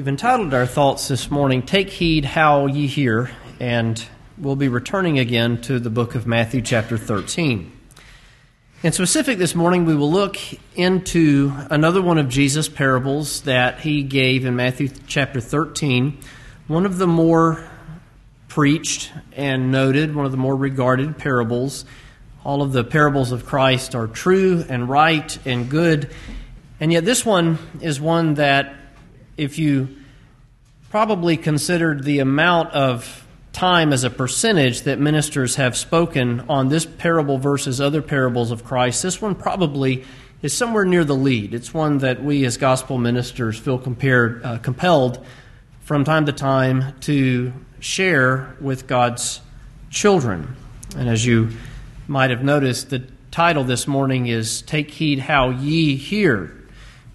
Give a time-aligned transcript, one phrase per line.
[0.00, 4.02] We've entitled our thoughts this morning, Take Heed How Ye Hear, and
[4.38, 7.70] we'll be returning again to the book of Matthew, chapter 13.
[8.82, 10.38] In specific, this morning we will look
[10.74, 16.16] into another one of Jesus' parables that he gave in Matthew chapter 13,
[16.66, 17.62] one of the more
[18.48, 21.84] preached and noted, one of the more regarded parables.
[22.42, 26.10] All of the parables of Christ are true and right and good,
[26.80, 28.79] and yet this one is one that
[29.40, 29.88] if you
[30.90, 36.84] probably considered the amount of time as a percentage that ministers have spoken on this
[36.84, 40.04] parable versus other parables of Christ, this one probably
[40.42, 41.54] is somewhere near the lead.
[41.54, 45.24] It's one that we as gospel ministers feel compared, uh, compelled
[45.80, 49.40] from time to time to share with God's
[49.88, 50.54] children.
[50.96, 51.50] And as you
[52.06, 56.54] might have noticed, the title this morning is Take Heed How Ye Hear.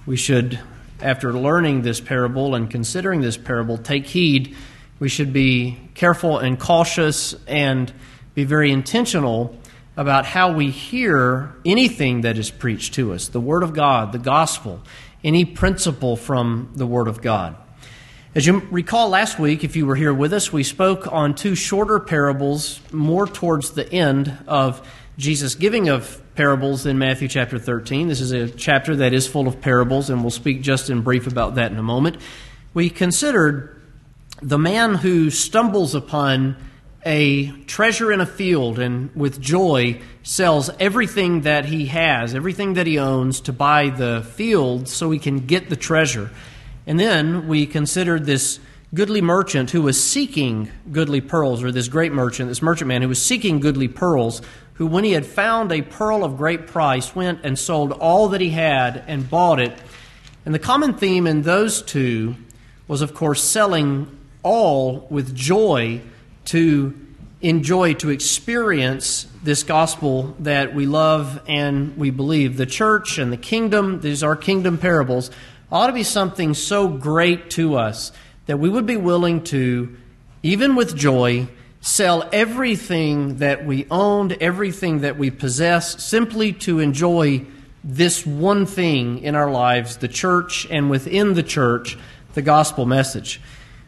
[0.07, 0.59] We should
[1.01, 4.55] after learning this parable and considering this parable, take heed.
[4.99, 7.91] We should be careful and cautious and
[8.33, 9.57] be very intentional
[9.97, 14.19] about how we hear anything that is preached to us the Word of God, the
[14.19, 14.81] gospel,
[15.23, 17.55] any principle from the Word of God.
[18.33, 21.55] As you recall last week, if you were here with us, we spoke on two
[21.55, 24.85] shorter parables more towards the end of
[25.17, 28.09] Jesus' giving of parables in Matthew chapter 13.
[28.09, 31.27] This is a chapter that is full of parables, and we'll speak just in brief
[31.27, 32.17] about that in a moment.
[32.73, 33.81] We considered
[34.41, 36.57] the man who stumbles upon
[37.05, 42.87] a treasure in a field and with joy sells everything that he has, everything that
[42.87, 46.31] he owns, to buy the field so he can get the treasure.
[46.85, 48.59] And then we considered this
[48.93, 53.07] goodly merchant who was seeking goodly pearls, or this great merchant, this merchant man who
[53.07, 54.41] was seeking goodly pearls
[54.75, 58.41] who, when he had found a pearl of great price, went and sold all that
[58.41, 59.73] he had and bought it.
[60.45, 62.35] And the common theme in those two
[62.87, 66.01] was, of course, selling all with joy
[66.45, 66.93] to
[67.41, 72.57] enjoy, to experience this gospel that we love and we believe.
[72.57, 75.31] The church and the kingdom, these are kingdom parables,
[75.71, 78.11] ought to be something so great to us
[78.45, 79.95] that we would be willing to,
[80.43, 81.47] even with joy,
[81.85, 87.45] sell everything that we owned, everything that we possess, simply to enjoy
[87.83, 91.95] this one thing in our lives the church, and within the church,
[92.33, 93.39] the gospel message.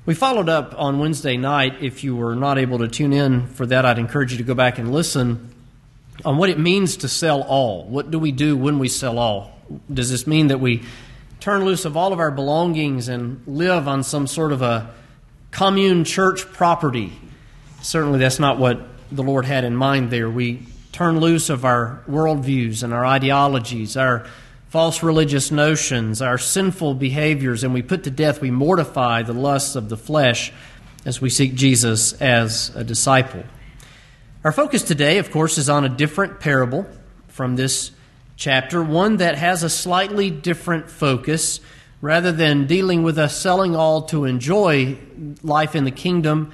[0.05, 1.77] We followed up on Wednesday night.
[1.81, 4.53] If you were not able to tune in for that, I'd encourage you to go
[4.53, 5.51] back and listen
[6.23, 7.83] on what it means to sell all.
[7.85, 9.59] What do we do when we sell all?
[9.91, 10.83] Does this mean that we
[11.39, 14.93] turn loose of all of our belongings and live on some sort of a
[15.49, 17.11] commune church property
[17.87, 18.81] certainly that's not what
[19.13, 20.29] the Lord had in mind there.
[20.29, 24.27] We turn loose of our worldviews and our ideologies, our
[24.67, 29.77] false religious notions, our sinful behaviors, and we put to death, we mortify the lusts
[29.77, 30.51] of the flesh
[31.05, 33.43] as we seek Jesus as a disciple.
[34.43, 36.85] Our focus today, of course, is on a different parable
[37.29, 37.91] from this
[38.35, 41.61] chapter, one that has a slightly different focus.
[41.99, 44.99] Rather than dealing with us selling all to enjoy
[45.41, 46.53] life in the kingdom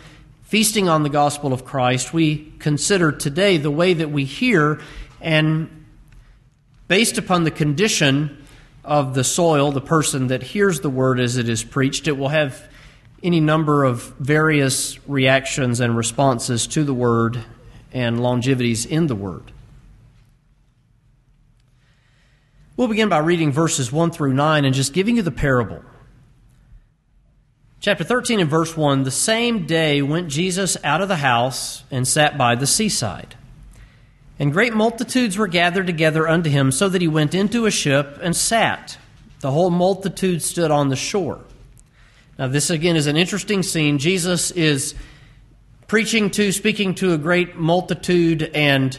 [0.53, 4.79] feasting on the gospel of Christ, we consider today the way that we hear,
[5.19, 5.83] and
[6.87, 8.45] based upon the condition
[8.83, 12.29] of the soil, the person that hears the word as it is preached, it will
[12.29, 12.69] have
[13.23, 17.43] any number of various reactions and responses to the word
[17.91, 19.51] and longevities in the word.
[22.77, 25.83] We'll begin by reading verses 1 through 9 and just giving you the parable.
[27.83, 32.07] Chapter 13 and verse 1 The same day went Jesus out of the house and
[32.07, 33.35] sat by the seaside.
[34.39, 38.19] And great multitudes were gathered together unto him, so that he went into a ship
[38.21, 38.97] and sat.
[39.41, 41.41] The whole multitude stood on the shore.
[42.39, 43.97] Now, this again is an interesting scene.
[43.97, 44.95] Jesus is
[45.87, 48.97] preaching to, speaking to a great multitude, and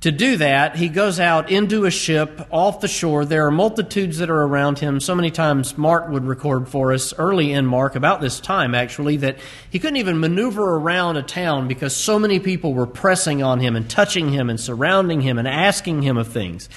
[0.00, 3.24] to do that, he goes out into a ship off the shore.
[3.24, 5.00] There are multitudes that are around him.
[5.00, 9.16] So many times, Mark would record for us early in Mark, about this time actually,
[9.18, 9.38] that
[9.70, 13.74] he couldn't even maneuver around a town because so many people were pressing on him
[13.74, 16.68] and touching him and surrounding him and asking him of things.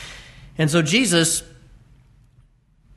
[0.58, 1.44] And so Jesus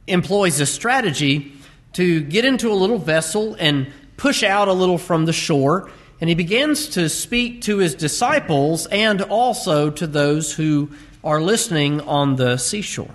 [0.06, 1.52] employs a strategy
[1.94, 5.90] to get into a little vessel and push out a little from the shore
[6.20, 10.90] and he begins to speak to his disciples and also to those who
[11.22, 13.14] are listening on the seashore.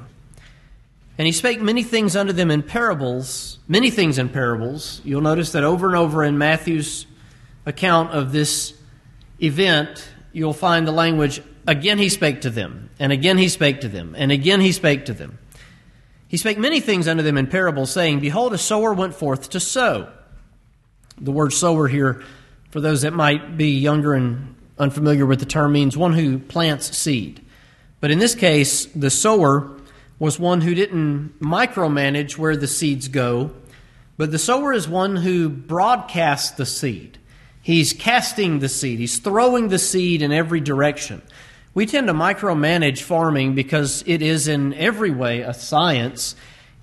[1.17, 5.01] And he spake many things unto them in parables, many things in parables.
[5.03, 7.05] You'll notice that over and over in Matthew's
[7.65, 8.73] account of this
[9.41, 13.87] event, you'll find the language again he spake to them, and again he spake to
[13.87, 15.37] them, and again he spake to them.
[16.27, 19.59] He spake many things unto them in parables, saying, Behold, a sower went forth to
[19.59, 20.09] sow.
[21.19, 22.23] The word sower here,
[22.69, 26.97] for those that might be younger and unfamiliar with the term, means one who plants
[26.97, 27.45] seed.
[27.99, 29.71] But in this case, the sower
[30.19, 33.51] was one who didn't micromanage where the seeds go,
[34.17, 37.17] but the sower is one who broadcasts the seed.
[37.61, 41.21] He's casting the seed, he's throwing the seed in every direction.
[41.73, 46.35] We tend to micromanage farming because it is in every way a science.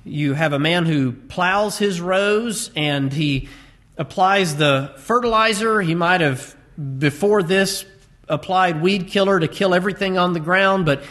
[0.05, 3.49] You have a man who plows his rows and he
[3.97, 5.81] applies the fertilizer.
[5.81, 6.57] He might have,
[6.99, 7.85] before this,
[8.29, 11.03] applied weed killer to kill everything on the ground, but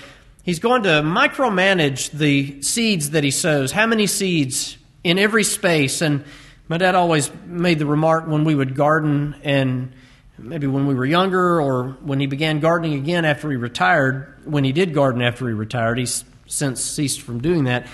[0.44, 3.72] he's going to micromanage the seeds that he sows.
[3.72, 6.02] How many seeds in every space?
[6.02, 6.24] And
[6.68, 9.94] my dad always made the remark when we would garden and
[10.38, 14.64] maybe when we were younger or when he began gardening again after he retired, when
[14.64, 17.88] he did garden after he retired, he's since ceased from doing that.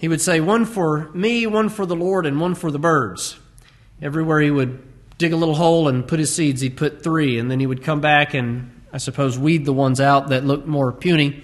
[0.00, 3.38] He would say, one for me, one for the Lord, and one for the birds.
[4.02, 4.82] Everywhere he would
[5.18, 7.82] dig a little hole and put his seeds, he'd put three, and then he would
[7.82, 11.42] come back and, I suppose, weed the ones out that looked more puny.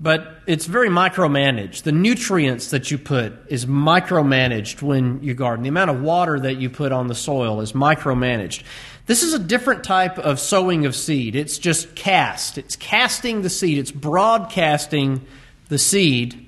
[0.00, 1.82] But it's very micromanaged.
[1.82, 5.62] The nutrients that you put is micromanaged when you garden.
[5.62, 8.62] The amount of water that you put on the soil is micromanaged.
[9.06, 11.34] This is a different type of sowing of seed.
[11.34, 12.58] It's just cast.
[12.58, 13.78] It's casting the seed.
[13.78, 15.26] It's broadcasting
[15.68, 16.46] the seed,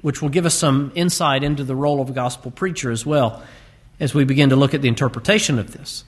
[0.00, 3.42] which will give us some insight into the role of a gospel preacher as well
[4.00, 6.04] as we begin to look at the interpretation of this.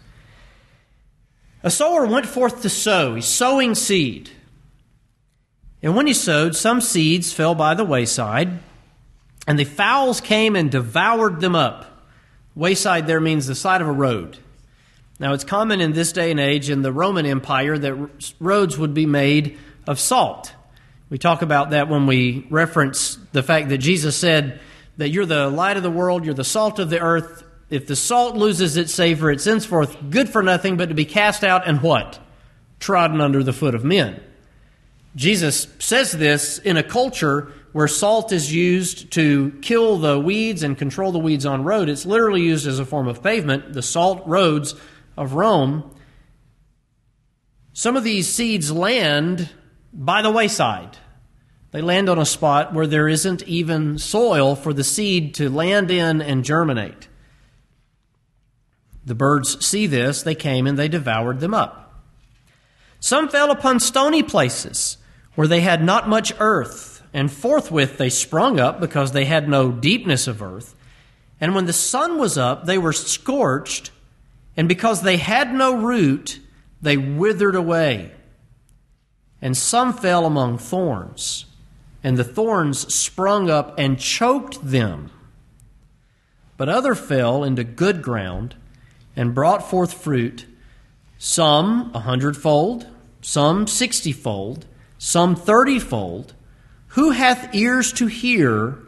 [1.62, 3.14] A sower went forth to sow.
[3.14, 4.30] He's sowing seed.
[5.82, 8.58] And when he sowed, some seeds fell by the wayside,
[9.46, 12.04] and the fowls came and devoured them up.
[12.54, 14.38] Wayside there means the side of a road.
[15.18, 18.94] Now, it's common in this day and age in the Roman Empire that roads would
[18.94, 20.52] be made of salt.
[21.08, 24.60] We talk about that when we reference the fact that Jesus said
[24.96, 27.96] that you're the light of the world, you're the salt of the earth, if the
[27.96, 31.82] salt loses its savor, it's henceforth good for nothing but to be cast out and
[31.82, 32.18] what?
[32.78, 34.20] Trodden under the foot of men.
[35.16, 40.78] Jesus says this in a culture where salt is used to kill the weeds and
[40.78, 41.88] control the weeds on road.
[41.88, 44.74] It's literally used as a form of pavement, the salt roads
[45.16, 45.94] of Rome.
[47.72, 49.50] Some of these seeds land
[49.92, 50.98] by the wayside.
[51.72, 55.90] They land on a spot where there isn't even soil for the seed to land
[55.90, 57.08] in and germinate.
[59.06, 62.02] The birds see this, they came and they devoured them up.
[62.98, 64.98] Some fell upon stony places
[65.36, 69.70] where they had not much earth, and forthwith they sprung up because they had no
[69.70, 70.74] deepness of earth.
[71.40, 73.92] And when the sun was up, they were scorched,
[74.56, 76.40] and because they had no root,
[76.82, 78.12] they withered away.
[79.40, 81.44] And some fell among thorns,
[82.02, 85.10] and the thorns sprung up and choked them.
[86.56, 88.56] But other fell into good ground
[89.16, 90.46] and brought forth fruit,
[91.18, 92.86] some a hundredfold,
[93.22, 94.66] some sixtyfold,
[94.98, 96.32] some thirtyfold.
[96.88, 98.78] Who hath ears to hear,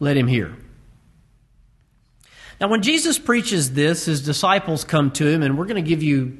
[0.00, 0.56] let him hear.
[2.60, 6.02] Now, when Jesus preaches this, his disciples come to him, and we're going to give
[6.02, 6.38] you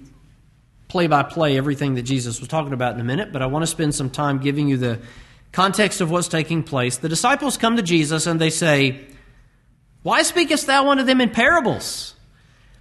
[0.88, 3.64] play by play everything that Jesus was talking about in a minute, but I want
[3.64, 5.00] to spend some time giving you the
[5.50, 6.98] context of what's taking place.
[6.98, 9.00] The disciples come to Jesus and they say,
[10.02, 12.14] Why speakest thou unto them in parables?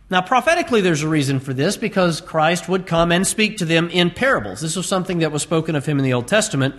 [0.10, 3.90] Now, prophetically, there's a reason for this because Christ would come and speak to them
[3.90, 4.62] in parables.
[4.62, 6.76] This was something that was spoken of him in the Old Testament.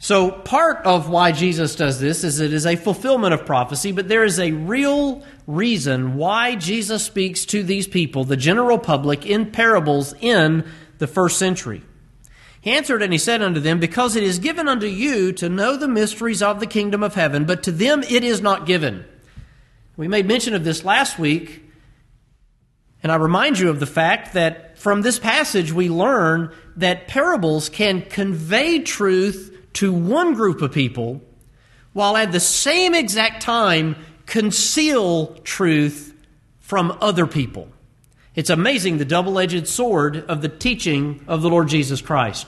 [0.00, 4.08] So, part of why Jesus does this is it is a fulfillment of prophecy, but
[4.08, 9.50] there is a real reason why Jesus speaks to these people, the general public, in
[9.50, 10.64] parables in
[10.98, 11.82] the first century.
[12.60, 15.76] He answered and he said unto them, Because it is given unto you to know
[15.76, 19.04] the mysteries of the kingdom of heaven, but to them it is not given.
[19.96, 21.67] We made mention of this last week
[23.08, 27.70] and I remind you of the fact that from this passage we learn that parables
[27.70, 31.22] can convey truth to one group of people
[31.94, 33.96] while at the same exact time
[34.26, 36.14] conceal truth
[36.60, 37.68] from other people.
[38.34, 42.46] It's amazing the double edged sword of the teaching of the Lord Jesus Christ.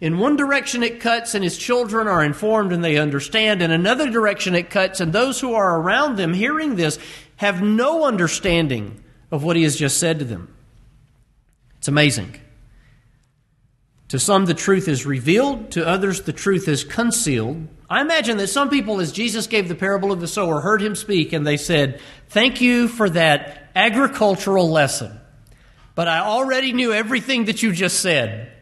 [0.00, 3.62] In one direction it cuts, and his children are informed and they understand.
[3.62, 7.00] In another direction it cuts, and those who are around them hearing this
[7.38, 10.54] have no understanding of what he has just said to them.
[11.78, 12.34] It's amazing.
[14.08, 17.68] To some, the truth is revealed, to others, the truth is concealed.
[17.90, 20.94] I imagine that some people, as Jesus gave the parable of the sower, heard him
[20.94, 25.18] speak and they said, Thank you for that agricultural lesson.
[25.94, 28.52] But I already knew everything that you just said.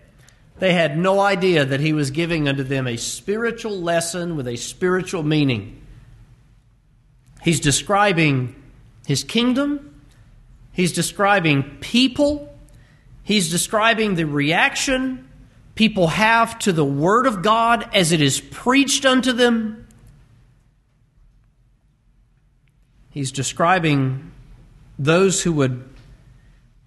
[0.58, 4.56] They had no idea that he was giving unto them a spiritual lesson with a
[4.56, 5.82] spiritual meaning.
[7.42, 8.56] He's describing
[9.06, 9.85] his kingdom,
[10.76, 12.54] he's describing people,
[13.24, 15.26] he's describing the reaction
[15.76, 19.86] people have to the Word of God as it is preached unto them.
[23.10, 24.32] He's describing
[24.98, 25.88] those who would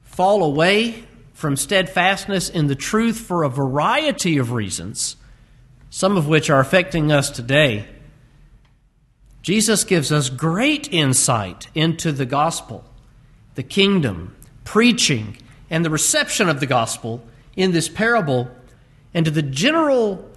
[0.01, 5.15] fall away from steadfastness in the truth for a variety of reasons,
[5.89, 7.87] some of which are affecting us today.
[9.41, 12.83] Jesus gives us great insight into the gospel,
[13.55, 15.37] the kingdom, preaching,
[15.69, 17.23] and the reception of the gospel
[17.55, 18.49] in this parable.
[19.13, 20.29] And to the general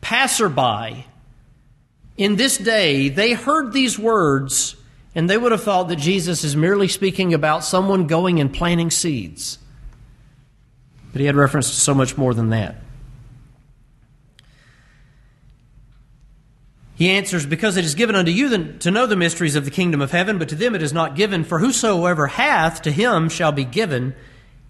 [0.00, 1.06] passerby
[2.16, 4.76] in this day, they heard these words
[5.14, 8.90] and they would have thought that Jesus is merely speaking about someone going and planting
[8.90, 9.58] seeds.
[11.12, 12.76] But he had reference to so much more than that.
[17.00, 20.02] He answers, Because it is given unto you to know the mysteries of the kingdom
[20.02, 21.44] of heaven, but to them it is not given.
[21.44, 24.14] For whosoever hath, to him shall be given,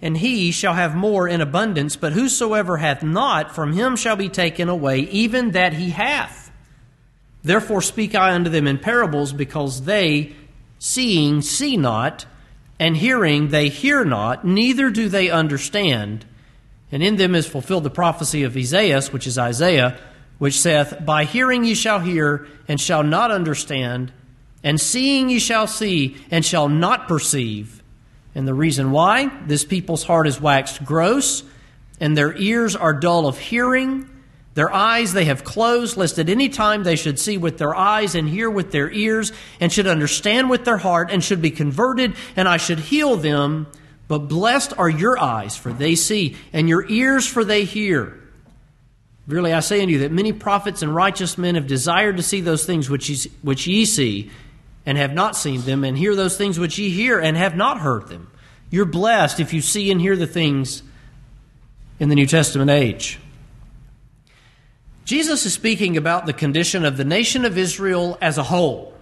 [0.00, 1.96] and he shall have more in abundance.
[1.96, 6.52] But whosoever hath not, from him shall be taken away, even that he hath.
[7.42, 10.32] Therefore speak I unto them in parables, because they,
[10.78, 12.26] seeing, see not,
[12.78, 16.24] and hearing, they hear not, neither do they understand.
[16.92, 19.98] And in them is fulfilled the prophecy of Isaiah, which is Isaiah,
[20.40, 24.10] which saith, By hearing ye shall hear, and shall not understand,
[24.64, 27.82] and seeing ye shall see, and shall not perceive.
[28.34, 29.30] And the reason why?
[29.46, 31.44] This people's heart is waxed gross,
[32.00, 34.08] and their ears are dull of hearing.
[34.54, 38.14] Their eyes they have closed, lest at any time they should see with their eyes
[38.14, 42.14] and hear with their ears, and should understand with their heart, and should be converted,
[42.34, 43.66] and I should heal them.
[44.08, 48.19] But blessed are your eyes, for they see, and your ears, for they hear.
[49.30, 52.40] Verily I say unto you that many prophets and righteous men have desired to see
[52.40, 54.28] those things which ye, which ye see,
[54.84, 57.78] and have not seen them, and hear those things which ye hear, and have not
[57.78, 58.28] heard them.
[58.70, 60.82] You're blessed if you see and hear the things
[62.00, 63.20] in the New Testament age.
[65.04, 68.92] Jesus is speaking about the condition of the nation of Israel as a whole.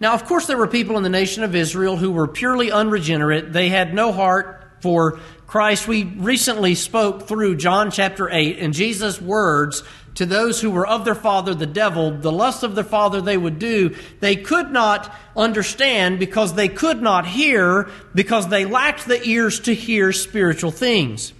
[0.00, 3.52] Now, of course, there were people in the nation of Israel who were purely unregenerate.
[3.52, 5.86] They had no heart for Christ.
[5.86, 9.82] We recently spoke through John chapter 8 and Jesus' words
[10.16, 13.36] to those who were of their father, the devil, the lust of their father they
[13.36, 13.94] would do.
[14.20, 19.74] They could not understand because they could not hear because they lacked the ears to
[19.74, 21.32] hear spiritual things.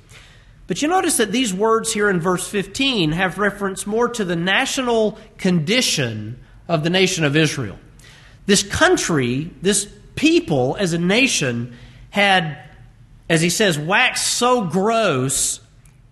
[0.66, 4.36] But you notice that these words here in verse 15 have reference more to the
[4.36, 7.78] national condition of the nation of Israel.
[8.46, 11.76] This country, this people as a nation,
[12.10, 12.58] had,
[13.28, 15.60] as he says, waxed so gross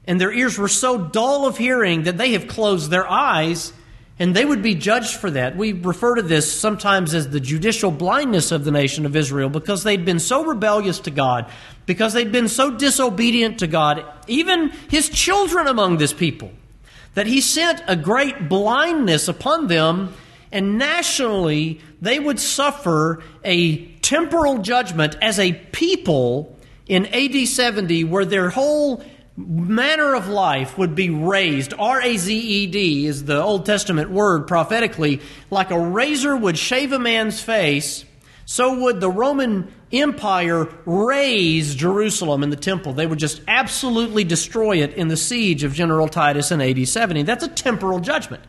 [0.06, 3.72] and their ears were so dull of hearing that they have closed their eyes
[4.18, 5.56] and they would be judged for that.
[5.56, 9.82] We refer to this sometimes as the judicial blindness of the nation of Israel because
[9.82, 11.50] they'd been so rebellious to God,
[11.86, 16.52] because they'd been so disobedient to God, even his children among this people,
[17.14, 20.14] that he sent a great blindness upon them
[20.52, 26.53] and nationally they would suffer a temporal judgment as a people
[26.86, 29.02] in AD 70 where their whole
[29.36, 31.74] manner of life would be razed.
[31.78, 35.20] R A Z E D is the Old Testament word prophetically.
[35.50, 38.04] Like a razor would shave a man's face,
[38.46, 42.92] so would the Roman Empire raze Jerusalem and the temple.
[42.92, 47.22] They would just absolutely destroy it in the siege of General Titus in AD 70.
[47.22, 48.42] That's a temporal judgment.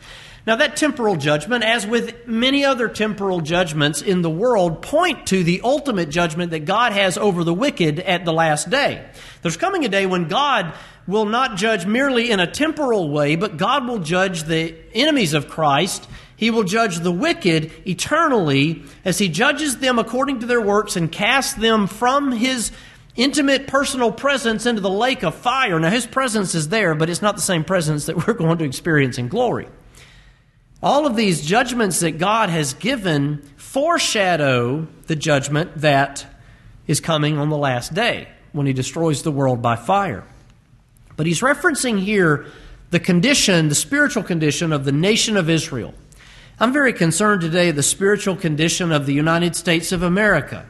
[0.47, 5.43] Now, that temporal judgment, as with many other temporal judgments in the world, point to
[5.43, 9.09] the ultimate judgment that God has over the wicked at the last day.
[9.41, 10.71] There's coming a day when God
[11.07, 15.47] will not judge merely in a temporal way, but God will judge the enemies of
[15.47, 16.07] Christ.
[16.35, 21.11] He will judge the wicked eternally as He judges them according to their works and
[21.11, 22.71] casts them from His
[23.15, 25.79] intimate personal presence into the lake of fire.
[25.79, 28.65] Now, His presence is there, but it's not the same presence that we're going to
[28.65, 29.67] experience in glory.
[30.85, 36.27] All of these judgments that God has given foreshadow the judgment that
[36.85, 40.23] is coming on the last day when he destroys the world by fire.
[41.17, 42.45] But he's referencing here
[42.91, 45.95] the condition, the spiritual condition of the nation of Israel.
[46.59, 50.69] I'm very concerned today the spiritual condition of the United States of America.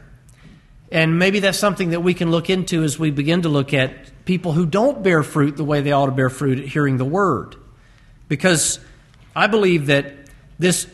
[0.94, 4.24] And maybe that's something that we can look into as we begin to look at
[4.24, 7.04] people who don't bear fruit the way they ought to bear fruit at hearing the
[7.04, 7.58] word.
[8.30, 8.80] Because
[9.36, 10.14] I believe that
[10.58, 10.88] this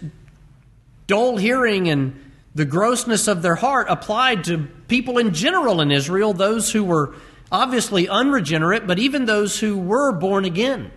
[1.08, 2.20] dull hearing and
[2.56, 7.16] the grossness of their heart applied to people in general in Israel, those who were
[7.52, 10.92] obviously unregenerate, but even those who were born again.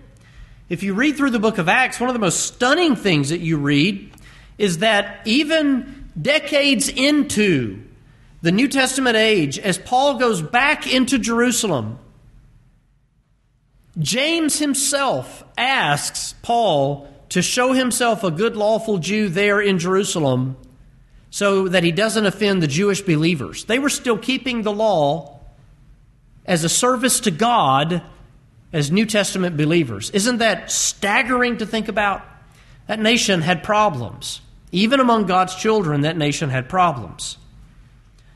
[0.69, 3.41] If you read through the book of Acts, one of the most stunning things that
[3.41, 4.11] you read
[4.57, 7.83] is that even decades into
[8.41, 11.99] the New Testament age, as Paul goes back into Jerusalem,
[13.99, 20.57] James himself asks Paul to show himself a good, lawful Jew there in Jerusalem
[21.31, 23.65] so that he doesn't offend the Jewish believers.
[23.65, 25.41] They were still keeping the law
[26.47, 28.05] as a service to God
[28.73, 30.11] as New Testament believers.
[30.11, 32.23] Isn't that staggering to think about?
[32.87, 34.41] That nation had problems.
[34.71, 37.37] Even among God's children, that nation had problems.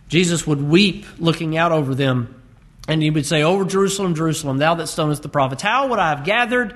[0.08, 2.34] Jesus would weep looking out over them
[2.88, 6.08] and he would say, Over Jerusalem, Jerusalem, thou that stonest the prophets, how would I
[6.08, 6.74] have gathered,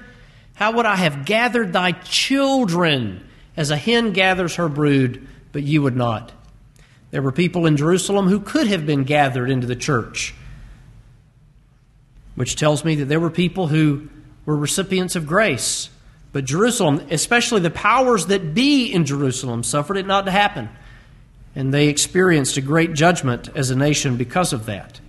[0.62, 5.82] how would I have gathered thy children as a hen gathers her brood, but you
[5.82, 6.30] would not?
[7.10, 10.36] There were people in Jerusalem who could have been gathered into the church,
[12.36, 14.08] which tells me that there were people who
[14.46, 15.90] were recipients of grace.
[16.30, 20.68] But Jerusalem, especially the powers that be in Jerusalem, suffered it not to happen.
[21.56, 25.00] And they experienced a great judgment as a nation because of that.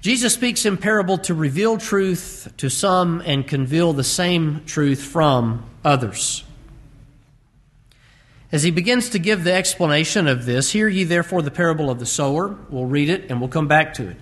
[0.00, 5.64] Jesus speaks in parable to reveal truth to some and conceal the same truth from
[5.84, 6.44] others.
[8.52, 11.98] As he begins to give the explanation of this, hear ye therefore the parable of
[11.98, 12.56] the sower.
[12.70, 14.16] We'll read it and we'll come back to it.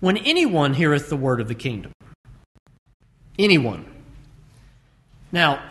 [0.00, 1.92] When anyone heareth the word of the kingdom,
[3.38, 3.86] anyone.
[5.30, 5.62] Now,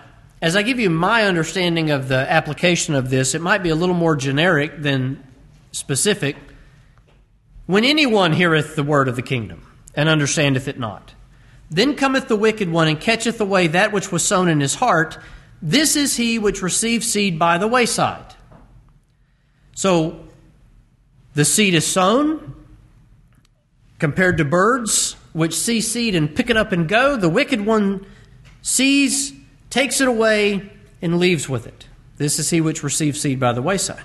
[0.42, 3.76] as I give you my understanding of the application of this, it might be a
[3.76, 5.22] little more generic than
[5.72, 6.38] specific.
[7.70, 11.14] When anyone heareth the word of the kingdom and understandeth it not,
[11.70, 15.20] then cometh the wicked one and catcheth away that which was sown in his heart.
[15.62, 18.34] This is he which receives seed by the wayside.
[19.76, 20.20] So
[21.36, 22.56] the seed is sown
[24.00, 27.18] compared to birds which see seed and pick it up and go.
[27.18, 28.04] The wicked one
[28.64, 29.32] sees,
[29.70, 30.72] takes it away,
[31.04, 31.86] and leaves with it.
[32.18, 34.02] This is he which receives seed by the wayside.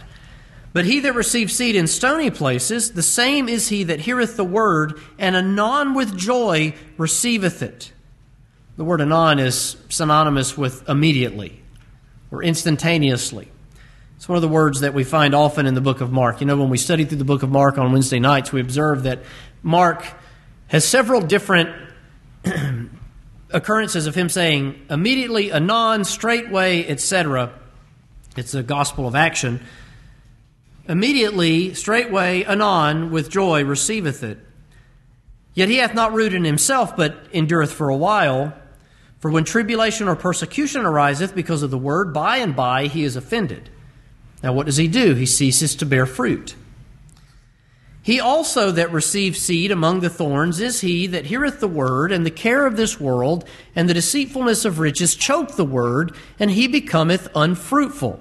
[0.74, 4.44] But he that receives seed in stony places, the same is he that heareth the
[4.44, 7.92] word, and anon with joy receiveth it.
[8.76, 11.62] The word anon is synonymous with immediately
[12.32, 13.48] or instantaneously.
[14.16, 16.40] It's one of the words that we find often in the book of Mark.
[16.40, 19.04] You know, when we study through the book of Mark on Wednesday nights, we observe
[19.04, 19.20] that
[19.62, 20.04] Mark
[20.66, 21.70] has several different
[23.50, 27.52] occurrences of him saying immediately, anon, straightway, etc.
[28.36, 29.60] It's a gospel of action.
[30.86, 34.38] Immediately, straightway, anon, with joy, receiveth it.
[35.54, 38.52] Yet he hath not root in himself, but endureth for a while.
[39.18, 43.16] For when tribulation or persecution ariseth because of the word, by and by he is
[43.16, 43.70] offended.
[44.42, 45.14] Now, what does he do?
[45.14, 46.54] He ceases to bear fruit.
[48.02, 52.26] He also that receives seed among the thorns is he that heareth the word, and
[52.26, 56.68] the care of this world and the deceitfulness of riches choke the word, and he
[56.68, 58.20] becometh unfruitful.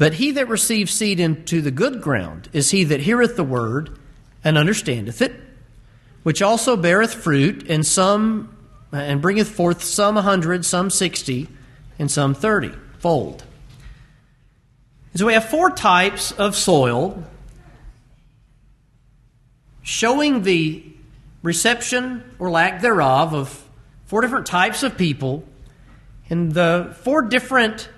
[0.00, 3.98] But he that receives seed into the good ground is he that heareth the word
[4.42, 5.34] and understandeth it,
[6.22, 8.56] which also beareth fruit, and some
[8.92, 11.48] and bringeth forth some a hundred, some sixty,
[11.98, 13.44] and some thirty fold.
[15.16, 17.22] So we have four types of soil
[19.82, 20.82] showing the
[21.42, 23.68] reception or lack thereof of
[24.06, 25.44] four different types of people
[26.30, 27.90] and the four different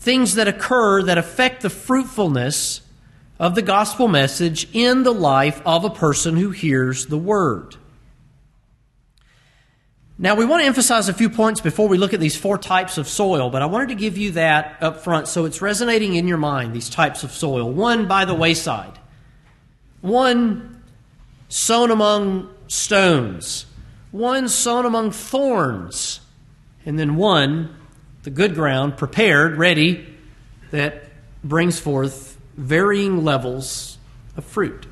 [0.00, 2.80] things that occur that affect the fruitfulness
[3.38, 7.76] of the gospel message in the life of a person who hears the word.
[10.18, 12.98] Now, we want to emphasize a few points before we look at these four types
[12.98, 16.28] of soil, but I wanted to give you that up front so it's resonating in
[16.28, 17.70] your mind, these types of soil.
[17.70, 18.98] One by the wayside,
[20.02, 20.82] one
[21.48, 23.64] sown among stones,
[24.10, 26.20] one sown among thorns,
[26.84, 27.74] and then one
[28.22, 30.06] the good ground, prepared, ready,
[30.70, 31.04] that
[31.42, 33.98] brings forth varying levels
[34.36, 34.86] of fruit.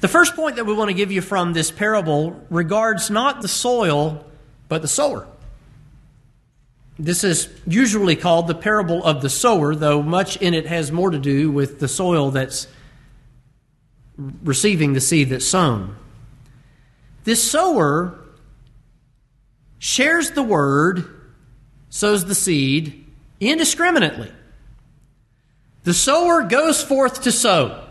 [0.00, 3.48] The first point that we want to give you from this parable regards not the
[3.48, 4.24] soil,
[4.68, 5.26] but the sower.
[6.98, 11.10] This is usually called the parable of the sower, though much in it has more
[11.10, 12.68] to do with the soil that's
[14.16, 15.96] receiving the seed that's sown.
[17.24, 18.18] This sower
[19.78, 21.13] shares the word
[21.94, 23.06] sows the seed
[23.38, 24.28] indiscriminately.
[25.84, 27.86] The sower goes forth to sow.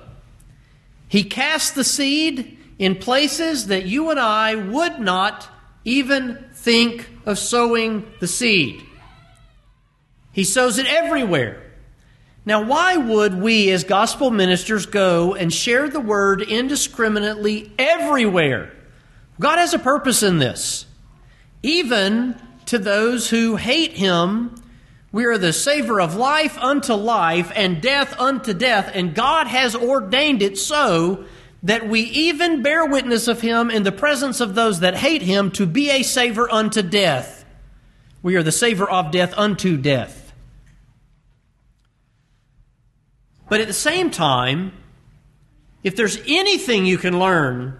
[1.08, 5.48] He casts the seed in places that you and I would not
[5.86, 8.84] even think of sowing the seed.
[10.34, 11.64] He sows it everywhere.
[12.46, 18.74] Now, why would we as gospel ministers go and share the word indiscriminately everywhere?
[19.40, 20.88] God has a purpose in this.
[21.62, 22.36] Even
[22.68, 24.56] to those who hate him.
[25.12, 29.76] We are the savor of life unto life and death unto death, and God has
[29.76, 31.26] ordained it so
[31.62, 35.52] that we even bear witness of him in the presence of those that hate him
[35.52, 37.46] to be a savor unto death.
[38.22, 40.34] We are the savor of death unto death.
[43.50, 44.74] But at the same time,
[45.84, 47.78] if there's anything you can learn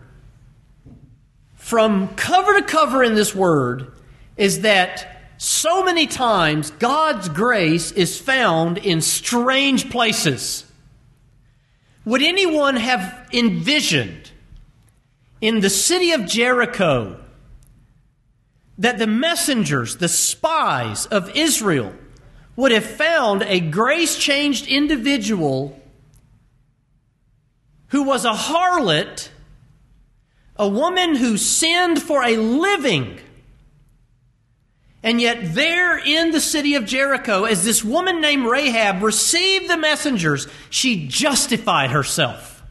[1.56, 3.92] from cover to cover in this word,
[4.38, 10.66] is that so many times God's grace is found in strange places.
[12.06, 14.32] Would anyone have envisioned
[15.42, 17.20] in the city of Jericho
[18.78, 21.94] that the messengers, the spies of Israel,
[22.56, 25.80] would have found a grace changed individual
[27.88, 29.30] who was a harlot,
[30.56, 33.20] a woman who sinned for a living?
[35.04, 39.78] And yet, there in the city of Jericho, as this woman named Rahab received the
[39.78, 42.64] messengers, she justified herself.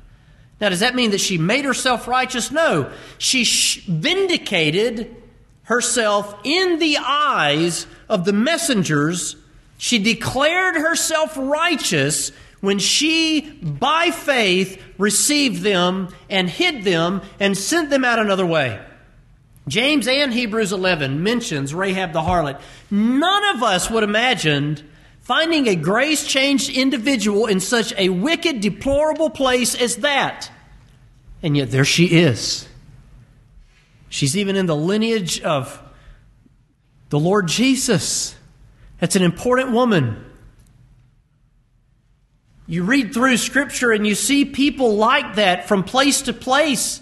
[0.59, 2.51] Now, does that mean that she made herself righteous?
[2.51, 2.91] No.
[3.19, 3.45] She
[3.87, 5.15] vindicated
[5.65, 9.37] herself in the eyes of the messengers.
[9.77, 17.91] She declared herself righteous when she, by faith, received them and hid them and sent
[17.91, 18.81] them out another way.
[19.69, 22.61] James and Hebrews 11 mentions Rahab the harlot.
[22.91, 24.83] None of us would imagined
[25.21, 30.51] finding a grace changed individual in such a wicked, deplorable place as that.
[31.43, 32.69] And yet there she is.
[34.09, 35.81] She's even in the lineage of
[37.11, 38.35] the Lord Jesus.
[38.99, 40.25] That's an important woman.
[42.67, 47.02] You read through Scripture and you see people like that from place to place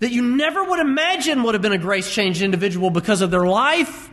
[0.00, 3.46] that you never would imagine would have been a grace changed individual because of their
[3.46, 4.10] life,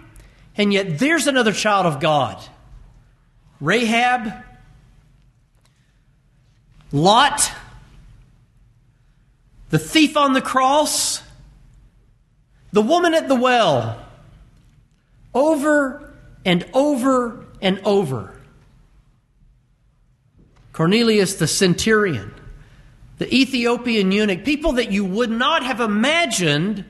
[0.55, 2.41] and yet there's another child of God.
[3.59, 4.33] Rahab,
[6.91, 7.51] Lot,
[9.69, 11.23] the thief on the cross,
[12.73, 14.05] the woman at the well,
[15.33, 16.13] over
[16.43, 18.35] and over and over.
[20.73, 22.33] Cornelius the centurion,
[23.21, 26.83] the Ethiopian eunuch, people that you would not have imagined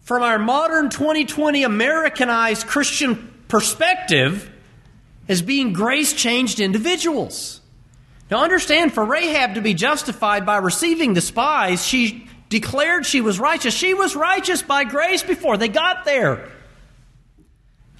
[0.00, 4.50] from our modern 2020 Americanized Christian perspective
[5.28, 7.60] as being grace changed individuals.
[8.30, 13.38] Now, understand for Rahab to be justified by receiving the spies, she declared she was
[13.38, 13.74] righteous.
[13.74, 16.50] She was righteous by grace before they got there.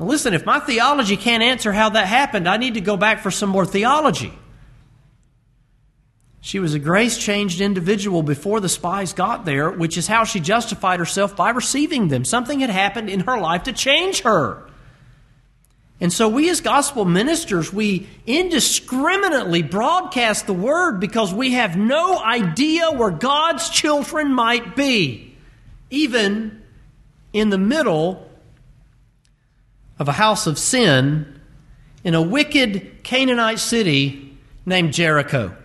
[0.01, 3.21] Now, listen, if my theology can't answer how that happened, I need to go back
[3.21, 4.33] for some more theology.
[6.45, 10.41] She was a grace changed individual before the spies got there, which is how she
[10.41, 12.27] justified herself by receiving them.
[12.27, 14.63] Something had happened in her life to change her.
[16.03, 22.19] And so, we as gospel ministers, we indiscriminately broadcast the word because we have no
[22.19, 25.35] idea where God's children might be,
[25.89, 26.63] even
[27.33, 28.29] in the middle
[29.99, 31.41] of a house of sin
[32.05, 35.57] in a wicked Canaanite city named Jericho.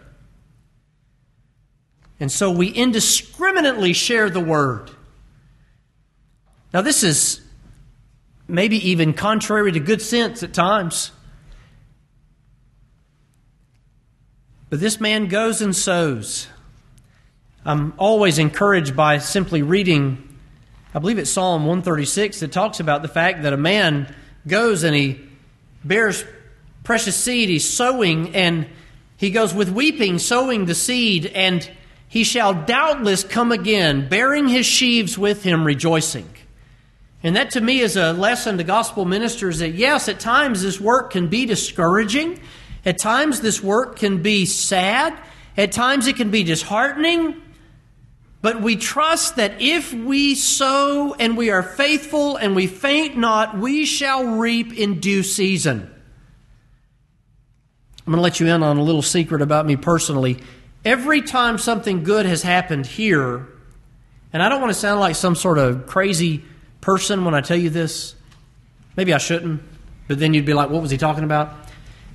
[2.20, 4.92] And so we indiscriminately share the word.
[6.74, 7.42] Now, this is
[8.48, 11.12] maybe even contrary to good sense at times.
[14.70, 16.48] But this man goes and sows.
[17.66, 20.38] I'm always encouraged by simply reading,
[20.94, 24.14] I believe it's Psalm 136 that talks about the fact that a man
[24.48, 25.20] goes and he
[25.84, 26.24] bears
[26.84, 28.68] precious seed, he's sowing, and
[29.18, 31.70] he goes with weeping, sowing the seed, and
[32.10, 36.28] he shall doubtless come again, bearing his sheaves with him, rejoicing.
[37.22, 40.82] And that to me is a lesson to gospel ministers that yes, at times this
[40.82, 42.40] work can be discouraging.
[42.84, 45.18] At times this work can be sad.
[45.56, 47.40] At times it can be disheartening.
[48.42, 53.60] But we trust that if we sow and we are faithful and we faint not,
[53.60, 55.94] we shall reap in due season.
[58.00, 60.40] I'm going to let you in on a little secret about me personally
[60.86, 63.48] every time something good has happened here,
[64.32, 66.44] and I don't want to sound like some sort of crazy
[66.82, 68.16] person when I tell you this.
[68.96, 69.62] Maybe I shouldn't,
[70.08, 71.54] but then you'd be like, what was he talking about?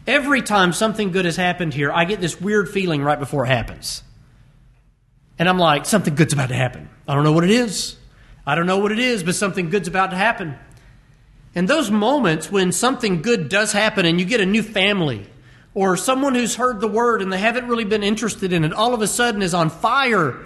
[0.07, 3.49] Every time something good has happened here, I get this weird feeling right before it
[3.49, 4.03] happens.
[5.39, 6.89] And I'm like, something good's about to happen.
[7.09, 7.97] I don't know what it is.
[8.47, 10.57] I don't know what it is, but something good's about to happen.
[11.55, 15.27] And those moments when something good does happen and you get a new family
[15.75, 18.95] or someone who's heard the word and they haven't really been interested in it all
[18.95, 20.41] of a sudden is on fire.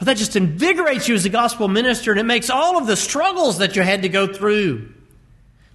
[0.00, 3.58] That just invigorates you as a gospel minister, and it makes all of the struggles
[3.58, 4.88] that you had to go through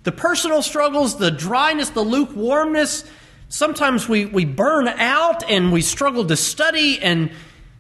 [0.03, 3.03] the personal struggles, the dryness, the lukewarmness.
[3.49, 7.29] Sometimes we, we burn out and we struggle to study, and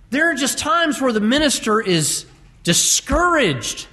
[0.09, 2.25] there are just times where the minister is
[2.63, 3.87] discouraged.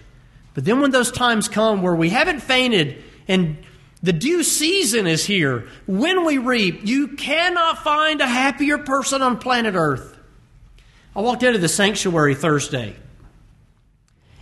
[0.54, 3.56] But then when those times come where we haven't fainted and
[4.04, 9.38] the due season is here, when we reap, you cannot find a happier person on
[9.38, 10.14] planet Earth.
[11.16, 12.96] I walked into the sanctuary Thursday,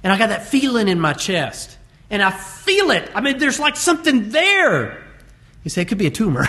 [0.02, 1.78] and I got that feeling in my chest.
[2.10, 3.08] And I feel it.
[3.14, 5.00] I mean, there's like something there.
[5.62, 6.44] You say it could be a tumor.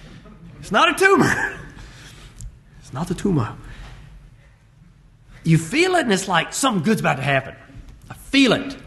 [0.58, 1.54] it's not a tumor.
[2.80, 3.54] It's not the tumor.
[5.44, 7.54] You feel it, and it's like something good's about to happen.
[8.08, 8.78] I feel it.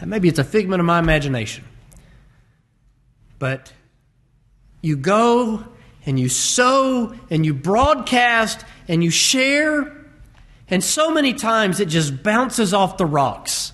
[0.00, 1.62] And maybe it's a figment of my imagination.
[3.38, 3.72] But
[4.80, 5.64] you go
[6.06, 9.92] and you sow and you broadcast and you share,
[10.68, 13.72] and so many times it just bounces off the rocks.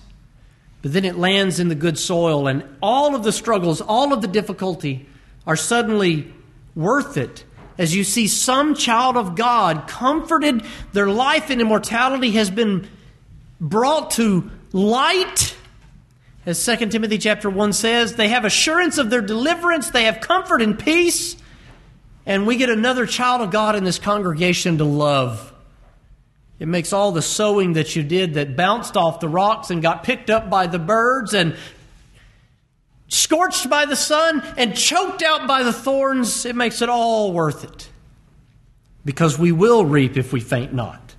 [0.81, 4.21] But then it lands in the good soil, and all of the struggles, all of
[4.21, 5.07] the difficulty
[5.45, 6.33] are suddenly
[6.75, 7.43] worth it
[7.81, 12.87] as you see some child of God comforted, their life in immortality has been
[13.59, 15.50] brought to light.
[16.43, 20.61] As 2 Timothy chapter 1 says, they have assurance of their deliverance, they have comfort
[20.61, 21.35] and peace,
[22.25, 25.53] and we get another child of God in this congregation to love.
[26.57, 30.03] It makes all the sowing that you did that bounced off the rocks and got
[30.03, 31.55] picked up by the birds and
[33.07, 37.63] scorched by the sun and choked out by the thorns, it makes it all worth
[37.63, 37.89] it.
[39.05, 41.15] Because we will reap if we faint not.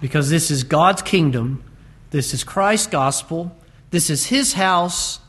[0.00, 1.64] Because this is God's kingdom,
[2.10, 3.56] this is Christ's gospel,
[3.92, 5.20] this is His house,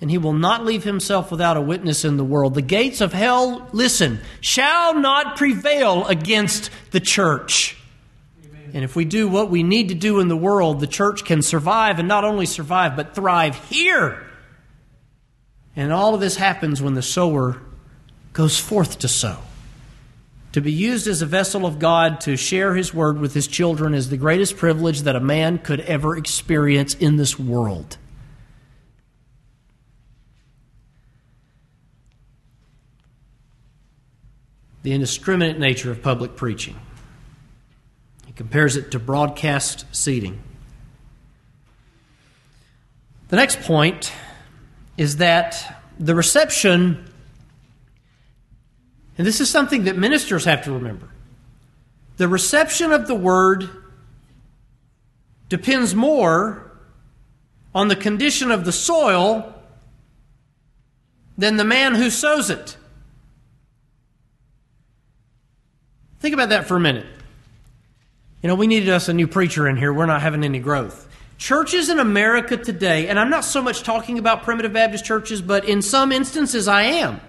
[0.00, 2.54] and He will not leave Himself without a witness in the world.
[2.54, 7.76] The gates of hell, listen, shall not prevail against the church.
[8.72, 11.42] And if we do what we need to do in the world, the church can
[11.42, 14.22] survive and not only survive, but thrive here
[15.76, 17.60] and all of this happens when the sower
[18.32, 19.36] goes forth to sow.
[20.56, 23.92] To be used as a vessel of God to share His word with His children
[23.92, 27.98] is the greatest privilege that a man could ever experience in this world.
[34.82, 36.80] The indiscriminate nature of public preaching.
[38.24, 40.42] He compares it to broadcast seeding.
[43.28, 44.10] The next point
[44.96, 47.12] is that the reception,
[49.18, 51.08] and this is something that ministers have to remember,
[52.16, 53.68] the reception of the word
[55.48, 56.70] depends more
[57.74, 59.54] on the condition of the soil
[61.38, 62.76] than the man who sows it.
[66.20, 67.06] Think about that for a minute.
[68.42, 69.92] You know, we needed us a new preacher in here.
[69.92, 71.08] We're not having any growth.
[71.38, 75.66] Churches in America today, and I'm not so much talking about primitive Baptist churches, but
[75.66, 77.20] in some instances I am.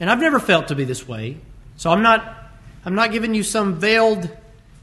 [0.00, 1.36] And I've never felt to be this way.
[1.76, 2.36] So I'm not
[2.84, 4.28] I'm not giving you some veiled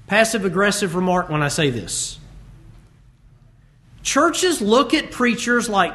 [0.05, 2.19] passive aggressive remark when I say this.
[4.03, 5.93] Churches look at preachers like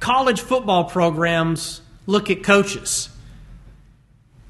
[0.00, 3.08] college football programs look at coaches.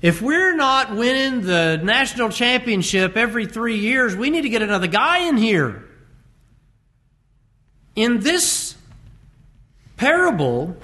[0.02, 4.86] If we're not winning the national championship every three years, we need to get another
[4.86, 5.82] guy in here.
[7.96, 8.74] In this
[9.96, 10.76] parable,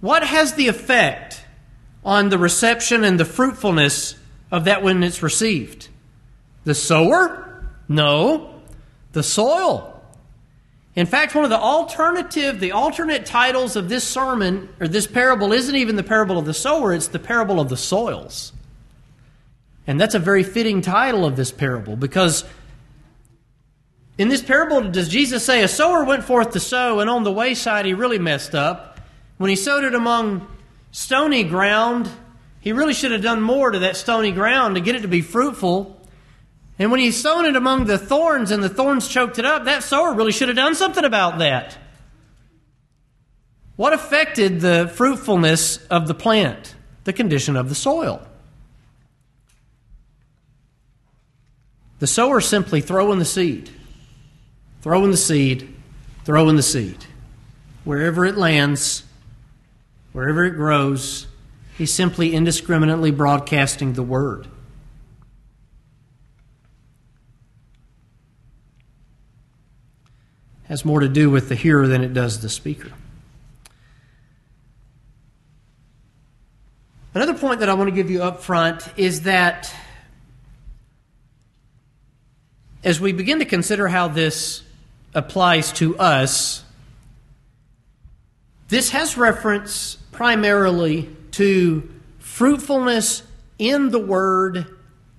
[0.00, 1.41] what has the effect
[2.04, 4.16] on the reception and the fruitfulness
[4.50, 5.88] of that when it's received?
[6.64, 7.64] The sower?
[7.88, 8.60] No.
[9.12, 9.88] The soil.
[10.94, 15.52] In fact, one of the alternative, the alternate titles of this sermon or this parable
[15.52, 18.52] isn't even the parable of the sower, it's the parable of the soils.
[19.86, 22.44] And that's a very fitting title of this parable because
[24.18, 27.32] in this parable, does Jesus say a sower went forth to sow, and on the
[27.32, 29.00] wayside he really messed up?
[29.38, 30.46] When he sowed it among
[30.92, 32.08] stony ground,
[32.60, 35.22] he really should have done more to that stony ground to get it to be
[35.22, 36.00] fruitful.
[36.78, 39.82] And when he sown it among the thorns and the thorns choked it up, that
[39.82, 41.76] sower really should have done something about that.
[43.74, 46.76] What affected the fruitfulness of the plant?
[47.04, 48.22] The condition of the soil.
[51.98, 53.70] The sower simply throwing the seed.
[54.82, 55.72] Throw in the seed,
[56.24, 57.04] throw in the seed.
[57.84, 59.04] Wherever it lands,
[60.12, 61.26] wherever it grows,
[61.76, 64.48] he's simply indiscriminately broadcasting the word.
[70.64, 72.92] Has more to do with the hearer than it does the speaker.
[77.14, 79.74] Another point that I want to give you up front is that
[82.82, 84.62] as we begin to consider how this
[85.14, 86.64] applies to us,
[88.72, 91.86] this has reference primarily to
[92.18, 93.22] fruitfulness
[93.58, 94.66] in the Word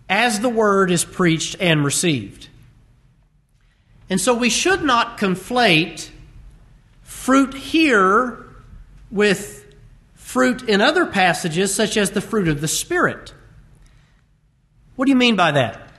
[0.10, 2.48] as the Word is preached and received.
[4.10, 6.10] And so we should not conflate
[7.04, 8.44] fruit here
[9.12, 9.72] with
[10.16, 13.36] fruit in other passages, such as the fruit of the Spirit.
[14.96, 15.90] What do you mean by that?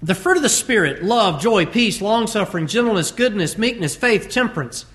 [0.00, 4.86] The fruit of the Spirit love, joy, peace, long suffering, gentleness, goodness, meekness, faith, temperance.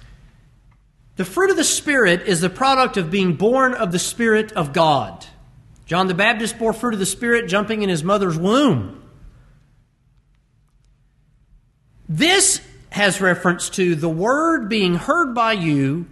[1.15, 4.73] The fruit of the Spirit is the product of being born of the Spirit of
[4.73, 5.25] God.
[5.85, 9.03] John the Baptist bore fruit of the Spirit jumping in his mother's womb.
[12.09, 16.07] This has reference to the Word being heard by you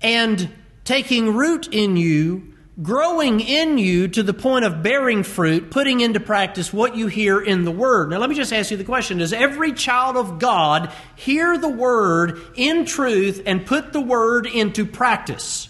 [0.00, 0.50] and
[0.84, 2.49] taking root in you
[2.82, 7.40] growing in you to the point of bearing fruit, putting into practice what you hear
[7.40, 8.10] in the Word.
[8.10, 11.68] Now, let me just ask you the question Does every child of God hear the
[11.68, 15.68] Word in truth and put the Word into practice?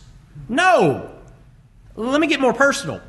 [0.49, 1.11] No.
[1.97, 3.01] Let me get more personal.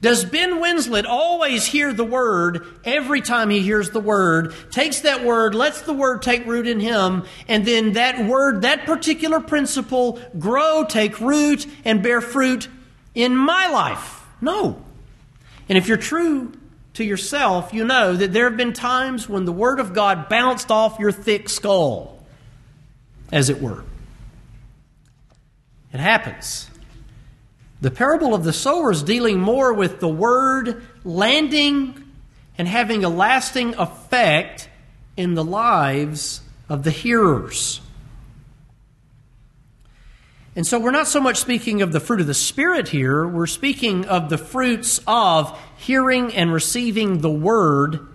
[0.00, 5.26] Does Ben Winslet always hear the word every time he hears the word, takes that
[5.26, 10.18] word, lets the word take root in him, and then that word, that particular principle,
[10.38, 12.66] grow, take root, and bear fruit
[13.14, 14.24] in my life.
[14.40, 14.82] No.
[15.68, 16.52] And if you're true
[16.94, 20.70] to yourself, you know that there have been times when the Word of God bounced
[20.70, 22.24] off your thick skull,
[23.30, 23.84] as it were.
[25.92, 26.68] It happens.
[27.80, 32.04] The parable of the sower is dealing more with the Word landing
[32.58, 34.68] and having a lasting effect
[35.16, 37.80] in the lives of the hearers.
[40.56, 43.46] And so we're not so much speaking of the fruit of the Spirit here, we're
[43.46, 48.08] speaking of the fruits of hearing and receiving the Word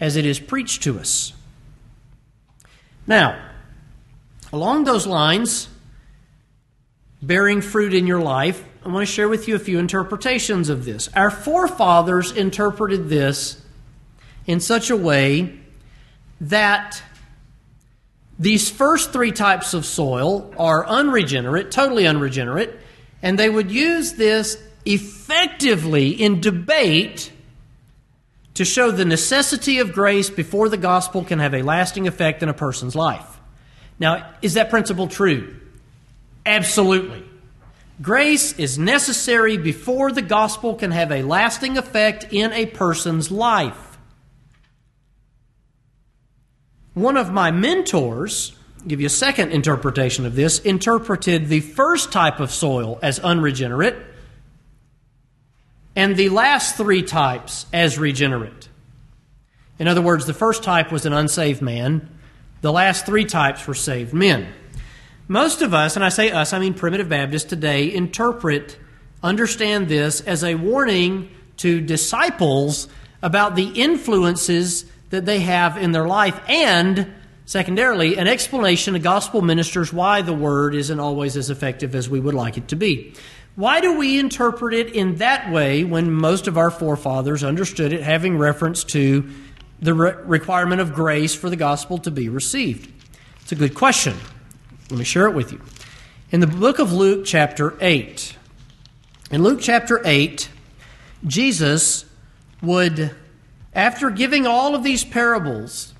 [0.00, 1.32] as it is preached to us.
[3.06, 3.40] Now,
[4.52, 5.68] along those lines,
[7.22, 10.84] bearing fruit in your life, I want to share with you a few interpretations of
[10.84, 11.08] this.
[11.14, 13.60] Our forefathers interpreted this
[14.46, 15.58] in such a way
[16.40, 17.02] that
[18.38, 22.78] these first three types of soil are unregenerate, totally unregenerate,
[23.22, 27.32] and they would use this effectively in debate
[28.54, 32.48] to show the necessity of grace before the gospel can have a lasting effect in
[32.48, 33.38] a person's life.
[33.98, 35.56] Now, is that principle true?
[36.46, 37.24] Absolutely.
[38.00, 43.87] Grace is necessary before the gospel can have a lasting effect in a person's life.
[46.94, 52.40] One of my mentors, give you a second interpretation of this, interpreted the first type
[52.40, 53.96] of soil as unregenerate
[55.98, 58.68] and the last three types as regenerate.
[59.80, 62.08] In other words, the first type was an unsaved man,
[62.60, 64.48] the last three types were saved men.
[65.26, 68.78] Most of us, and I say us, I mean primitive Baptists today, interpret,
[69.22, 72.88] understand this as a warning to disciples
[73.20, 77.12] about the influences that they have in their life, and
[77.46, 82.20] secondarily, an explanation to gospel ministers why the word isn't always as effective as we
[82.20, 83.14] would like it to be.
[83.56, 88.02] Why do we interpret it in that way when most of our forefathers understood it
[88.02, 89.28] having reference to
[89.80, 92.92] the re- requirement of grace for the gospel to be received?
[93.40, 94.14] It's a good question.
[94.90, 95.60] Let me share it with you.
[96.30, 98.36] In the book of Luke, chapter 8,
[99.30, 100.48] in Luke chapter 8,
[101.26, 102.04] Jesus
[102.62, 103.14] would
[103.74, 105.94] after giving all of these parables,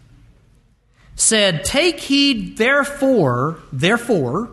[1.14, 4.50] said, Take heed, therefore, therefore,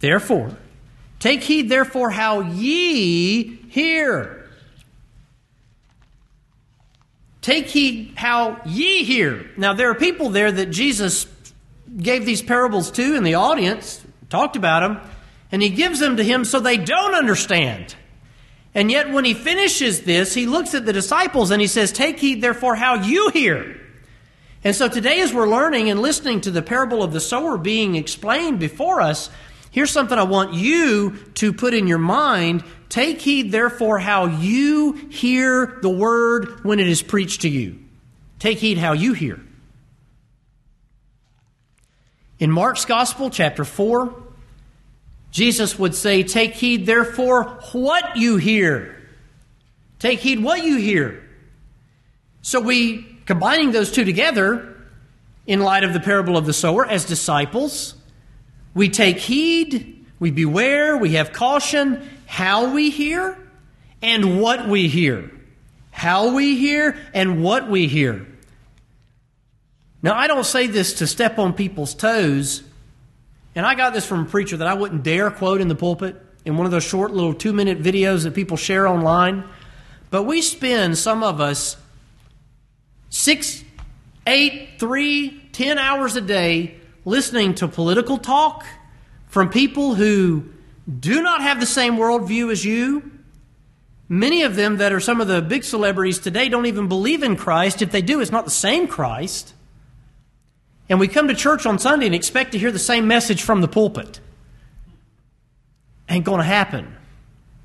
[0.00, 0.56] therefore,
[1.18, 4.48] take heed, therefore, how ye hear.
[7.42, 9.50] Take heed how ye hear.
[9.56, 11.26] Now, there are people there that Jesus
[11.96, 15.00] gave these parables to in the audience, talked about them,
[15.50, 17.94] and he gives them to him so they don't understand.
[18.74, 22.18] And yet, when he finishes this, he looks at the disciples and he says, Take
[22.18, 23.78] heed, therefore, how you hear.
[24.64, 27.96] And so today, as we're learning and listening to the parable of the sower being
[27.96, 29.28] explained before us,
[29.70, 32.64] here's something I want you to put in your mind.
[32.88, 37.78] Take heed, therefore, how you hear the word when it is preached to you.
[38.38, 39.40] Take heed how you hear.
[42.38, 44.21] In Mark's Gospel, chapter 4,
[45.32, 48.96] Jesus would say, Take heed, therefore, what you hear.
[49.98, 51.28] Take heed what you hear.
[52.42, 54.68] So we, combining those two together,
[55.46, 57.94] in light of the parable of the sower, as disciples,
[58.74, 63.36] we take heed, we beware, we have caution how we hear
[64.00, 65.30] and what we hear.
[65.90, 68.26] How we hear and what we hear.
[70.02, 72.62] Now, I don't say this to step on people's toes,
[73.54, 76.16] and I got this from a preacher that I wouldn't dare quote in the pulpit
[76.44, 79.44] in one of those short little two minute videos that people share online.
[80.10, 81.76] But we spend, some of us,
[83.08, 83.64] six,
[84.26, 88.64] eight, three, ten hours a day listening to political talk
[89.28, 90.44] from people who
[90.98, 93.10] do not have the same worldview as you.
[94.08, 97.36] Many of them that are some of the big celebrities today don't even believe in
[97.36, 97.80] Christ.
[97.80, 99.54] If they do, it's not the same Christ.
[100.92, 103.62] And we come to church on Sunday and expect to hear the same message from
[103.62, 104.20] the pulpit.
[106.06, 106.94] Ain't going to happen.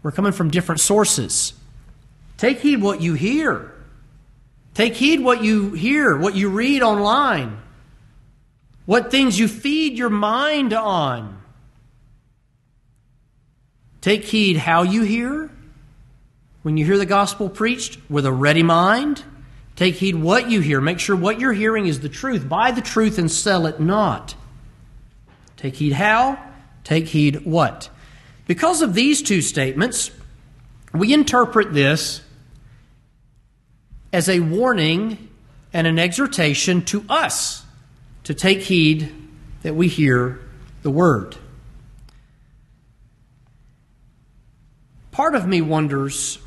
[0.01, 1.51] We're coming from different sources.
[2.37, 3.73] Take heed what you hear.
[4.75, 7.57] Take heed what you hear, what you read online,
[8.85, 11.41] what things you feed your mind on.
[13.99, 15.51] Take heed how you hear.
[16.61, 19.25] When you hear the gospel preached with a ready mind,
[19.77, 20.81] take heed what you hear.
[20.81, 22.49] Make sure what you're hearing is the truth.
[22.49, 24.35] Buy the truth and sell it not.
[25.55, 26.37] Take heed how,
[26.83, 27.89] take heed what.
[28.45, 30.11] Because of these two statements,
[30.93, 32.21] we interpret this
[34.11, 35.29] as a warning
[35.73, 37.63] and an exhortation to us
[38.23, 39.13] to take heed
[39.61, 40.39] that we hear
[40.81, 41.35] the word.
[45.11, 46.39] Part of me wonders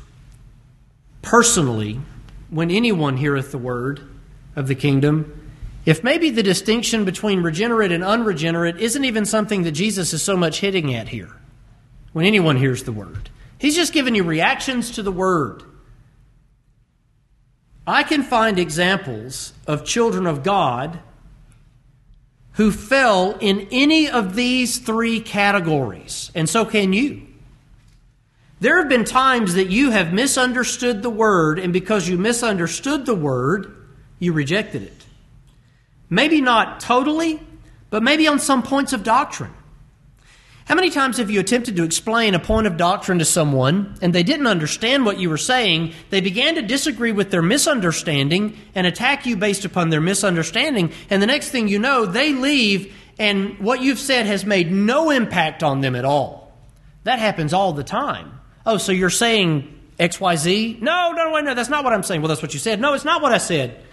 [1.21, 1.99] personally
[2.51, 4.07] when anyone heareth the word
[4.55, 5.41] of the kingdom
[5.85, 10.37] if maybe the distinction between regenerate and unregenerate isn't even something that Jesus is so
[10.37, 11.31] much hitting at here
[12.13, 13.29] when anyone hears the word.
[13.57, 15.63] He's just giving you reactions to the word.
[17.87, 20.99] I can find examples of children of God
[22.53, 27.27] who fell in any of these three categories, and so can you.
[28.61, 33.15] There have been times that you have misunderstood the word, and because you misunderstood the
[33.15, 33.75] word,
[34.19, 35.05] you rejected it.
[36.11, 37.41] Maybe not totally,
[37.89, 39.51] but maybe on some points of doctrine.
[40.65, 44.13] How many times have you attempted to explain a point of doctrine to someone and
[44.13, 45.93] they didn't understand what you were saying?
[46.11, 50.91] They began to disagree with their misunderstanding and attack you based upon their misunderstanding.
[51.09, 55.09] And the next thing you know, they leave and what you've said has made no
[55.09, 56.55] impact on them at all.
[57.05, 58.37] That happens all the time.
[58.65, 60.81] Oh, so you're saying XYZ?
[60.81, 62.21] No, no, no, no, that's not what I'm saying.
[62.21, 62.79] Well, that's what you said.
[62.79, 63.83] No, it's not what I said.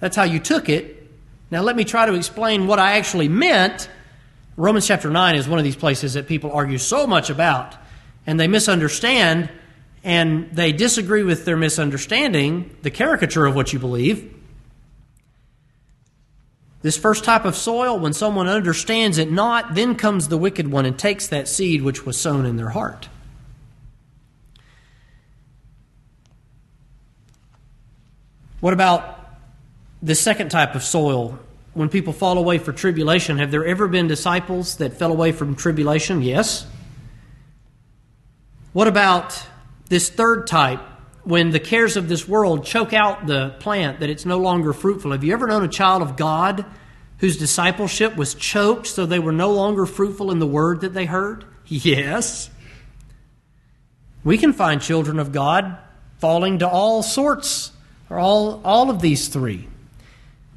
[0.00, 1.10] That's how you took it.
[1.50, 3.88] Now let me try to explain what I actually meant
[4.56, 7.74] Romans chapter 9 is one of these places that people argue so much about,
[8.26, 9.50] and they misunderstand
[10.04, 14.32] and they disagree with their misunderstanding, the caricature of what you believe.
[16.82, 20.84] This first type of soil, when someone understands it not, then comes the wicked one
[20.84, 23.08] and takes that seed which was sown in their heart.
[28.64, 29.18] What about
[30.02, 31.38] the second type of soil
[31.74, 35.54] when people fall away for tribulation, have there ever been disciples that fell away from
[35.54, 36.22] tribulation?
[36.22, 36.66] Yes.
[38.72, 39.46] What about
[39.90, 40.80] this third type,
[41.24, 45.12] when the cares of this world choke out the plant, that it's no longer fruitful?
[45.12, 46.64] Have you ever known a child of God
[47.18, 51.04] whose discipleship was choked so they were no longer fruitful in the word that they
[51.04, 51.44] heard?
[51.66, 52.48] Yes.
[54.24, 55.76] We can find children of God
[56.18, 57.70] falling to all sorts,
[58.14, 59.66] or all, all of these three.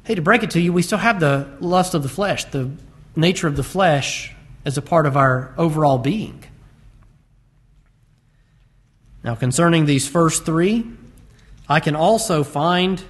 [0.04, 2.70] Hey, to break it to you, we still have the lust of the flesh, the
[3.16, 4.32] nature of the flesh
[4.64, 6.44] as a part of our overall being.
[9.24, 10.86] Now, concerning these first three,
[11.68, 13.02] I can also find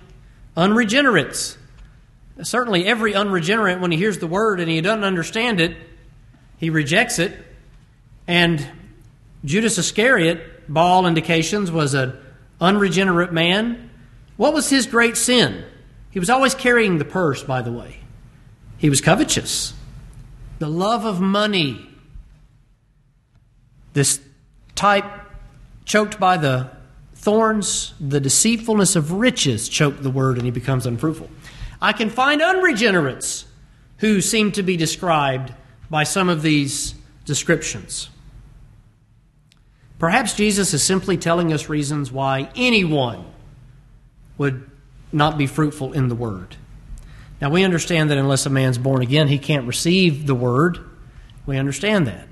[0.56, 1.58] unregenerates.
[2.42, 5.76] Certainly, every unregenerate, when he hears the word and he doesn't understand it,
[6.56, 7.36] he rejects it.
[8.26, 8.66] And
[9.44, 12.16] Judas Iscariot, by all indications, was an
[12.62, 13.87] unregenerate man.
[14.38, 15.64] What was his great sin?
[16.10, 17.98] He was always carrying the purse, by the way.
[18.78, 19.74] He was covetous.
[20.60, 21.86] The love of money.
[23.92, 24.20] This
[24.76, 25.04] type
[25.84, 26.70] choked by the
[27.16, 31.28] thorns, the deceitfulness of riches choke the word and he becomes unfruitful.
[31.82, 33.44] I can find unregenerates
[33.98, 35.52] who seem to be described
[35.90, 38.08] by some of these descriptions.
[39.98, 43.24] Perhaps Jesus is simply telling us reasons why anyone
[44.38, 44.70] would
[45.12, 46.56] not be fruitful in the word.
[47.40, 50.78] Now, we understand that unless a man's born again, he can't receive the word.
[51.46, 52.28] We understand that.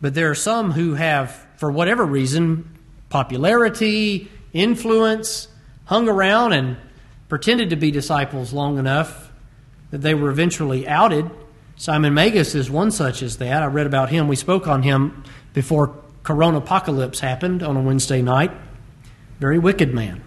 [0.00, 2.68] But there are some who have, for whatever reason,
[3.08, 5.48] popularity, influence,
[5.86, 6.76] hung around and
[7.28, 9.32] pretended to be disciples long enough
[9.90, 11.30] that they were eventually outed.
[11.76, 13.62] Simon Magus is one such as that.
[13.62, 14.28] I read about him.
[14.28, 18.50] We spoke on him before Corona Apocalypse happened on a Wednesday night.
[19.38, 20.22] Very wicked man.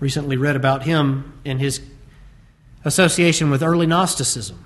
[0.00, 1.80] Recently read about him in his
[2.84, 4.64] association with early Gnosticism.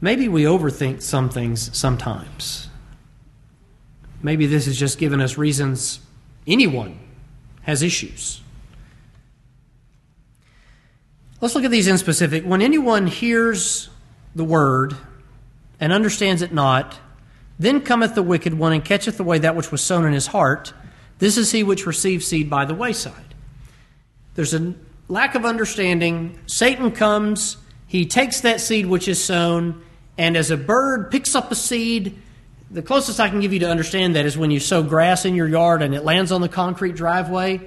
[0.00, 2.68] Maybe we overthink some things sometimes.
[4.22, 6.00] Maybe this has just given us reasons
[6.46, 6.98] anyone
[7.62, 8.40] has issues.
[11.40, 12.44] Let's look at these in specific.
[12.44, 13.90] When anyone hears
[14.34, 14.96] the word
[15.78, 16.98] and understands it not,
[17.58, 20.72] then cometh the wicked one and catcheth away that which was sown in his heart.
[21.18, 23.34] This is he which receives seed by the wayside.
[24.34, 24.74] There's a
[25.08, 26.38] lack of understanding.
[26.46, 27.56] Satan comes,
[27.86, 29.82] he takes that seed which is sown,
[30.16, 32.20] and as a bird picks up a seed,
[32.70, 35.34] the closest I can give you to understand that is when you sow grass in
[35.34, 37.60] your yard and it lands on the concrete driveway.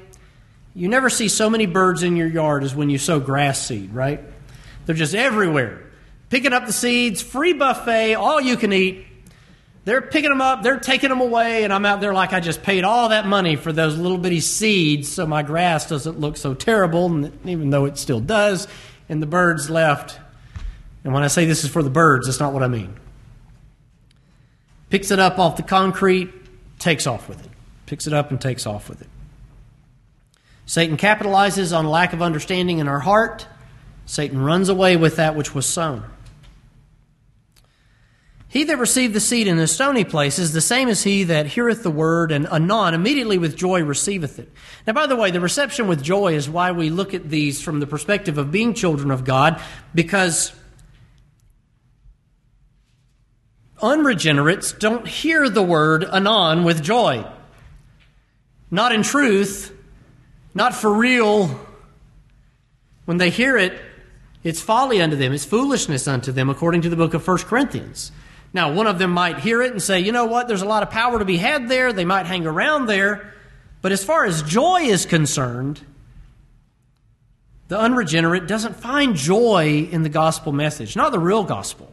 [0.75, 3.93] You never see so many birds in your yard as when you sow grass seed,
[3.93, 4.21] right?
[4.85, 5.81] They're just everywhere.
[6.29, 9.05] Picking up the seeds, free buffet, all you can eat.
[9.83, 12.61] They're picking them up, they're taking them away, and I'm out there like I just
[12.61, 16.53] paid all that money for those little bitty seeds so my grass doesn't look so
[16.53, 18.67] terrible, even though it still does,
[19.09, 20.19] and the birds left.
[21.03, 22.95] And when I say this is for the birds, that's not what I mean.
[24.91, 26.31] Picks it up off the concrete,
[26.77, 27.51] takes off with it.
[27.87, 29.09] Picks it up and takes off with it.
[30.67, 33.47] Satan capitalizes on lack of understanding in our heart.
[34.05, 36.03] Satan runs away with that which was sown.
[38.51, 41.47] He that received the seed in the stony place is the same as he that
[41.47, 44.51] heareth the word and anon immediately with joy receiveth it.
[44.85, 47.79] Now, by the way, the reception with joy is why we look at these from
[47.79, 49.61] the perspective of being children of God,
[49.95, 50.51] because
[53.81, 57.25] unregenerates don't hear the word anon with joy.
[58.69, 59.73] Not in truth,
[60.53, 61.57] not for real.
[63.05, 63.79] When they hear it,
[64.43, 68.11] it's folly unto them, it's foolishness unto them, according to the book of 1 Corinthians.
[68.53, 70.83] Now, one of them might hear it and say, you know what, there's a lot
[70.83, 71.93] of power to be had there.
[71.93, 73.33] They might hang around there.
[73.81, 75.79] But as far as joy is concerned,
[77.69, 81.91] the unregenerate doesn't find joy in the gospel message, not the real gospel.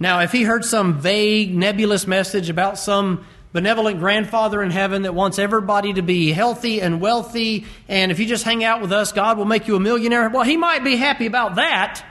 [0.00, 5.14] Now, if he heard some vague, nebulous message about some benevolent grandfather in heaven that
[5.14, 9.12] wants everybody to be healthy and wealthy, and if you just hang out with us,
[9.12, 12.04] God will make you a millionaire, well, he might be happy about that,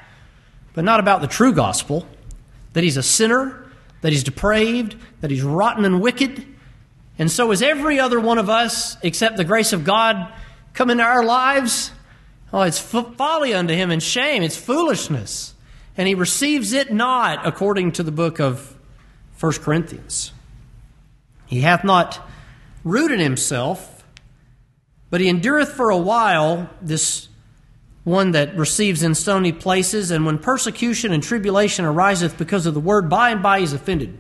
[0.74, 2.08] but not about the true gospel
[2.74, 3.70] that he's a sinner,
[4.02, 6.46] that he's depraved, that he's rotten and wicked.
[7.18, 10.34] And so is every other one of us, except the grace of God
[10.74, 11.92] come into our lives.
[12.54, 14.44] Oh, it's folly unto him and shame.
[14.44, 15.54] It's foolishness.
[15.98, 18.76] And he receives it not, according to the book of
[19.40, 20.32] 1 Corinthians.
[21.46, 22.28] He hath not
[22.84, 24.04] rooted himself,
[25.10, 27.28] but he endureth for a while this
[28.04, 32.80] one that receives in stony places, and when persecution and tribulation ariseth because of the
[32.80, 34.18] word, by and by he's offended.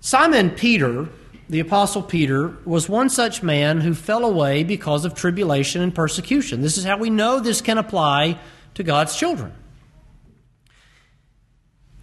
[0.00, 1.08] Simon Peter,
[1.50, 6.62] the Apostle Peter, was one such man who fell away because of tribulation and persecution.
[6.62, 8.38] This is how we know this can apply
[8.74, 9.52] to God's children.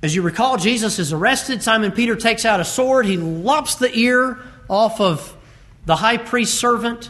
[0.04, 1.64] As you recall, Jesus is arrested.
[1.64, 3.08] Simon Peter takes out a sword.
[3.08, 4.38] He lops the ear
[4.70, 5.36] off of
[5.88, 7.10] the high priest's servant.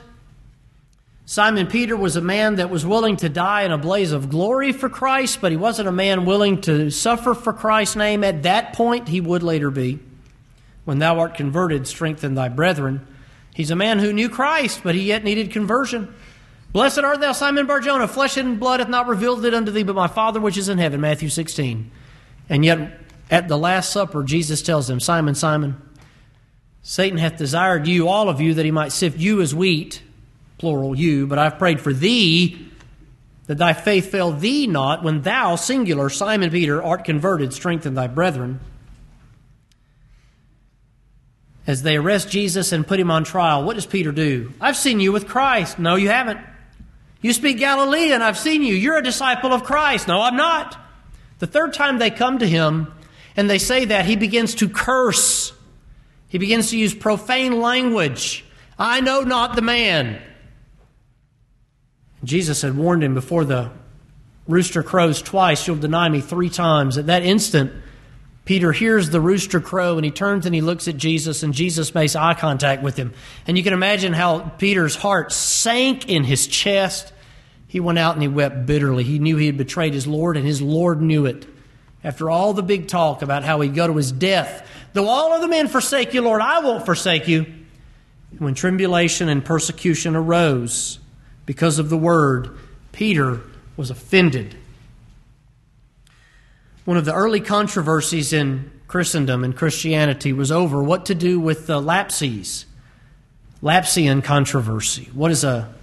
[1.27, 4.71] Simon Peter was a man that was willing to die in a blaze of glory
[4.71, 8.23] for Christ, but he wasn't a man willing to suffer for Christ's name.
[8.23, 9.97] At that point, he would later be.
[10.83, 13.07] When thou art converted, strengthen thy brethren.
[13.55, 16.13] He's a man who knew Christ, but he yet needed conversion.
[16.71, 18.07] Blessed art thou, Simon Barjona.
[18.07, 20.77] Flesh and blood hath not revealed it unto thee, but my Father which is in
[20.77, 21.01] heaven.
[21.01, 21.89] Matthew 16.
[22.49, 22.99] And yet,
[23.31, 25.81] at the Last Supper, Jesus tells him, Simon, Simon,
[26.83, 30.03] Satan hath desired you, all of you, that he might sift you as wheat
[30.57, 32.69] plural, you, but I've prayed for thee
[33.47, 38.07] that thy faith fail thee not when thou, singular, Simon Peter, art converted, strengthen thy
[38.07, 38.59] brethren.
[41.67, 44.53] As they arrest Jesus and put him on trial, what does Peter do?
[44.61, 45.79] I've seen you with Christ.
[45.79, 46.39] No, you haven't.
[47.21, 48.21] You speak Galilean.
[48.21, 48.75] I've seen you.
[48.75, 50.07] You're a disciple of Christ.
[50.07, 50.77] No, I'm not.
[51.39, 52.93] The third time they come to him
[53.35, 55.53] and they say that, he begins to curse.
[56.29, 58.45] He begins to use profane language.
[58.77, 60.21] I know not the man.
[62.25, 63.71] Jesus had warned him before the
[64.47, 66.97] rooster crows twice, you'll deny me three times.
[66.97, 67.71] At that instant,
[68.45, 71.95] Peter hears the rooster crow and he turns and he looks at Jesus, and Jesus
[71.95, 73.13] makes eye contact with him.
[73.47, 77.11] And you can imagine how Peter's heart sank in his chest.
[77.67, 79.03] He went out and he wept bitterly.
[79.03, 81.47] He knew he had betrayed his Lord, and his Lord knew it.
[82.03, 85.41] After all the big talk about how he'd go to his death, though all of
[85.41, 87.47] the men forsake you, Lord, I won't forsake you.
[88.37, 90.99] When tribulation and persecution arose,
[91.45, 92.57] because of the word,
[92.91, 93.41] Peter
[93.77, 94.55] was offended.
[96.85, 101.67] One of the early controversies in Christendom and Christianity was over what to do with
[101.67, 102.65] the lapses.
[103.61, 105.09] Lapsian controversy.
[105.13, 105.73] What is a,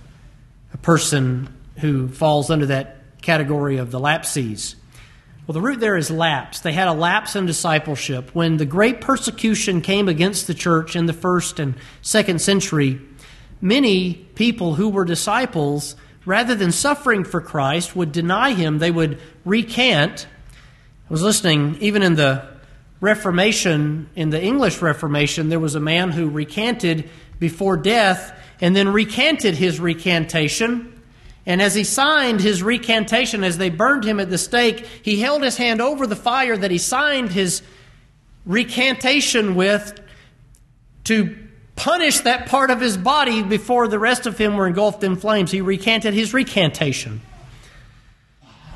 [0.72, 4.76] a person who falls under that category of the lapses?
[5.46, 6.60] Well, the root there is lapse.
[6.60, 8.30] They had a lapse in discipleship.
[8.32, 13.00] When the great persecution came against the church in the first and second century,
[13.62, 15.96] many people who were disciples,
[16.26, 18.78] rather than suffering for Christ, would deny him.
[18.78, 20.26] They would recant.
[21.08, 22.46] I was listening, even in the
[23.00, 27.08] Reformation, in the English Reformation, there was a man who recanted
[27.38, 30.92] before death and then recanted his recantation
[31.44, 35.42] and as he signed his recantation, as they burned him at the stake, he held
[35.42, 37.62] his hand over the fire that he signed his
[38.46, 40.00] recantation with
[41.04, 41.36] to
[41.76, 45.50] punish that part of his body before the rest of him were engulfed in flames.
[45.50, 47.20] He recanted his recantation.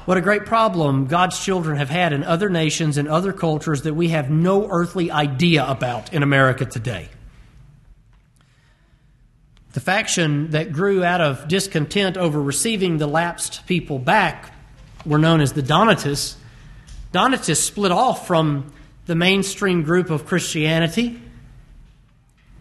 [0.06, 3.94] What a great problem God's children have had in other nations and other cultures that
[3.94, 7.08] we have no earthly idea about in America today.
[9.72, 14.54] The faction that grew out of discontent over receiving the lapsed people back
[15.04, 16.36] were known as the Donatists.
[17.12, 18.72] Donatists split off from
[19.06, 21.20] the mainstream group of Christianity,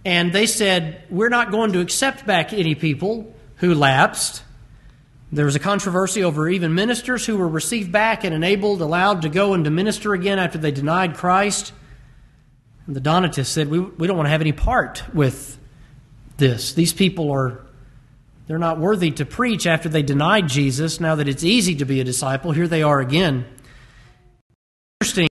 [0.06, 4.44] and they said, We're not going to accept back any people who lapsed.
[5.32, 9.30] There was a controversy over even ministers who were received back and enabled, allowed to
[9.30, 11.74] go and to minister again after they denied Christ.
[12.86, 15.58] And the Donatists said, We, we don't want to have any part with
[16.38, 16.74] this.
[16.74, 17.66] These people are
[18.48, 21.00] they're not worthy to preach after they denied Jesus.
[21.00, 23.46] Now that it's easy to be a disciple, here they are again.
[25.02, 25.28] Interesting,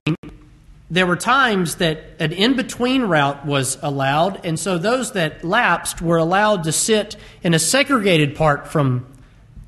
[0.89, 6.01] there were times that an in between route was allowed, and so those that lapsed
[6.01, 9.05] were allowed to sit in a segregated part from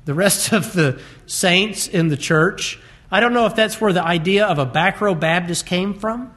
[0.04, 2.78] the rest of the saints in the church.
[3.10, 6.34] I don't know if that's where the idea of a back row Baptist came from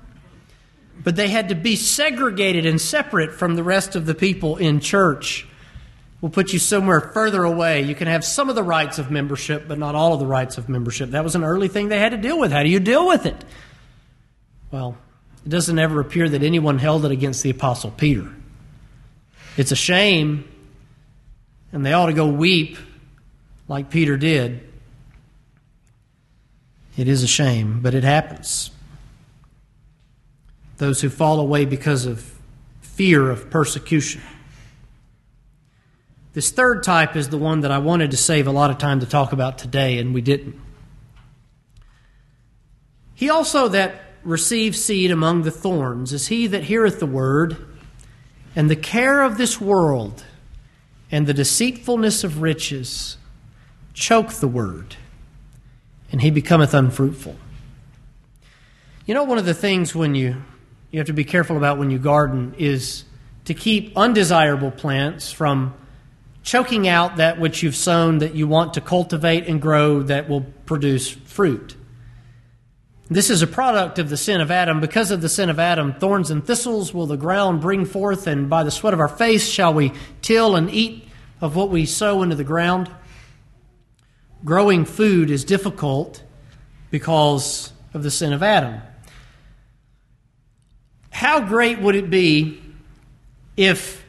[1.03, 4.79] but they had to be segregated and separate from the rest of the people in
[4.79, 5.47] church.
[6.19, 7.82] We'll put you somewhere further away.
[7.82, 10.59] You can have some of the rights of membership, but not all of the rights
[10.59, 11.11] of membership.
[11.11, 12.51] That was an early thing they had to deal with.
[12.51, 13.43] How do you deal with it?
[14.72, 14.97] Well,
[15.45, 18.32] it doesn't ever appear that anyone held it against the Apostle Peter.
[19.57, 20.49] It's a shame,
[21.74, 22.78] and they ought to go weep
[23.67, 24.67] like Peter did.
[26.97, 28.72] It is a shame, but it happens
[30.78, 32.34] those who fall away because of
[32.82, 34.19] fear of persecution.
[36.34, 38.99] This third type is the one that I wanted to save a lot of time
[39.01, 40.59] to talk about today, and we didn't.
[43.13, 43.93] He also that
[44.24, 47.57] receives seed among the thorns is he that heareth the word,
[48.55, 50.24] and the care of this world
[51.11, 53.17] and the deceitfulness of riches
[53.93, 54.95] choke the word,
[56.11, 57.36] and he becometh unfruitful.
[59.05, 60.41] You know, one of the things when you
[60.91, 63.05] you have to be careful about when you garden is
[63.45, 65.74] to keep undesirable plants from
[66.43, 70.41] choking out that which you've sown that you want to cultivate and grow that will
[70.65, 71.76] produce fruit.
[73.12, 74.80] This is a product of the sin of Adam.
[74.80, 78.49] Because of the sin of Adam, thorns and thistles will the ground bring forth, and
[78.49, 79.93] by the sweat of our face shall we
[80.24, 81.07] till and eat
[81.41, 82.89] of what we sow into the ground.
[84.43, 86.24] Growing food is difficult
[86.89, 88.82] because of the sin of Adam
[91.22, 92.59] how great would it be
[93.55, 94.03] if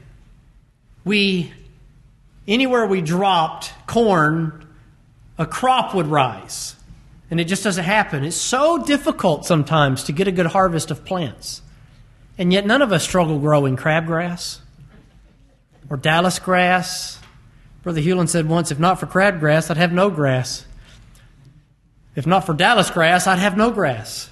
[1.05, 1.53] we,
[2.48, 4.66] anywhere we dropped corn,
[5.36, 6.74] a crop would rise?
[7.33, 8.24] And it just doesn't happen.
[8.24, 11.62] It's so difficult sometimes to get a good harvest of plants.
[12.37, 14.59] And yet, none of us struggle growing crabgrass
[15.89, 17.18] or Dallas grass.
[17.83, 20.66] Brother Hewlin said once, if not for crabgrass, I'd have no grass.
[22.14, 24.28] If not for Dallas grass, I'd have no grass.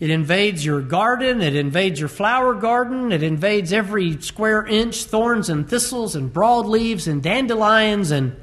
[0.00, 1.42] It invades your garden.
[1.42, 3.12] It invades your flower garden.
[3.12, 8.34] It invades every square inch thorns and thistles and broadleaves and dandelions and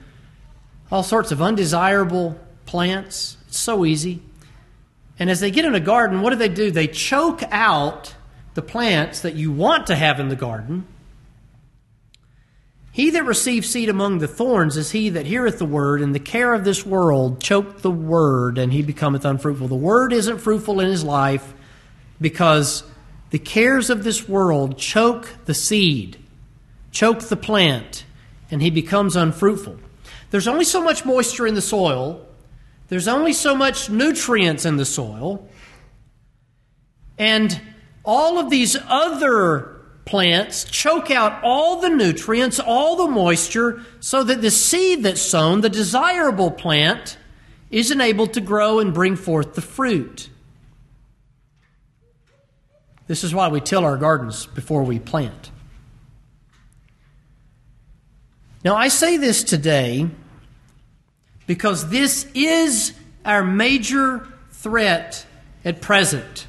[0.90, 3.38] all sorts of undesirable plants.
[3.48, 4.22] It's so easy.
[5.18, 6.70] And as they get in a garden, what do they do?
[6.70, 8.14] They choke out
[8.54, 10.86] the plants that you want to have in the garden.
[12.92, 16.20] He that receives seed among the thorns is he that heareth the word, and the
[16.20, 19.68] care of this world choke the word, and he becometh unfruitful.
[19.68, 21.54] The word isn't fruitful in his life
[22.20, 22.84] because
[23.30, 26.18] the cares of this world choke the seed,
[26.92, 28.04] choke the plant,
[28.50, 29.78] and he becomes unfruitful.
[30.32, 32.27] There's only so much moisture in the soil,
[32.88, 35.48] there's only so much nutrients in the soil,
[37.18, 37.60] and
[38.04, 44.42] all of these other plants choke out all the nutrients, all the moisture, so that
[44.42, 47.18] the seed that's sown, the desirable plant,
[47.70, 50.30] isn't able to grow and bring forth the fruit.
[53.08, 55.52] This is why we till our gardens before we plant.
[58.64, 60.10] Now, I say this today
[61.48, 62.94] because this is
[63.26, 65.26] our major threat
[65.66, 66.46] at present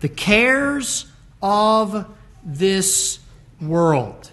[0.00, 1.06] the cares
[1.42, 2.06] of
[2.44, 3.18] this
[3.58, 4.30] world.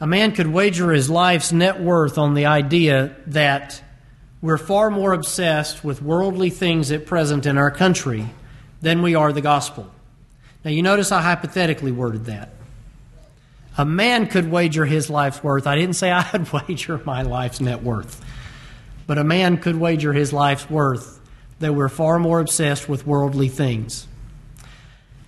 [0.00, 3.82] A man could wager his life's net worth on the idea that
[4.42, 8.26] we're far more obsessed with worldly things at present in our country
[8.82, 9.90] than we are the gospel.
[10.62, 12.50] Now, you notice I hypothetically worded that.
[13.76, 15.66] A man could wager his life's worth.
[15.66, 18.24] I didn't say I'd wager my life's net worth.
[19.06, 21.20] But a man could wager his life's worth
[21.58, 24.06] that we're far more obsessed with worldly things.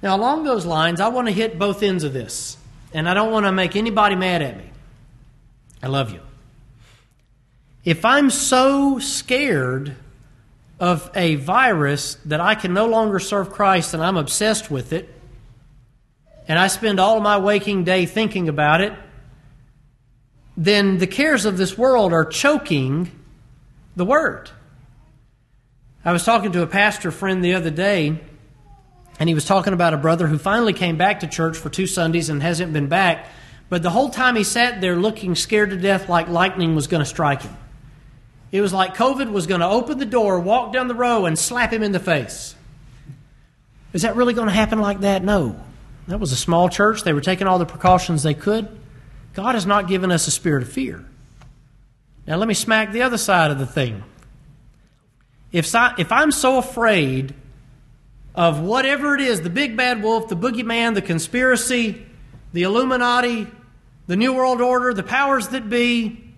[0.02, 2.56] Now, along those lines, I want to hit both ends of this.
[2.92, 4.70] And I don't want to make anybody mad at me.
[5.82, 6.20] I love you.
[7.84, 9.96] If I'm so scared
[10.78, 15.15] of a virus that I can no longer serve Christ and I'm obsessed with it,
[16.48, 18.92] and I spend all my waking day thinking about it,
[20.56, 23.10] then the cares of this world are choking
[23.94, 24.50] the Word.
[26.04, 28.20] I was talking to a pastor friend the other day,
[29.18, 31.86] and he was talking about a brother who finally came back to church for two
[31.86, 33.26] Sundays and hasn't been back.
[33.68, 37.02] But the whole time he sat there looking scared to death like lightning was going
[37.02, 37.56] to strike him.
[38.52, 41.36] It was like COVID was going to open the door, walk down the row, and
[41.36, 42.54] slap him in the face.
[43.92, 45.24] Is that really going to happen like that?
[45.24, 45.60] No.
[46.08, 47.02] That was a small church.
[47.02, 48.68] They were taking all the precautions they could.
[49.34, 51.04] God has not given us a spirit of fear.
[52.26, 54.02] Now, let me smack the other side of the thing.
[55.52, 57.34] If, if I'm so afraid
[58.34, 62.04] of whatever it is the big bad wolf, the boogeyman, the conspiracy,
[62.52, 63.46] the Illuminati,
[64.06, 66.34] the New World Order, the powers that be,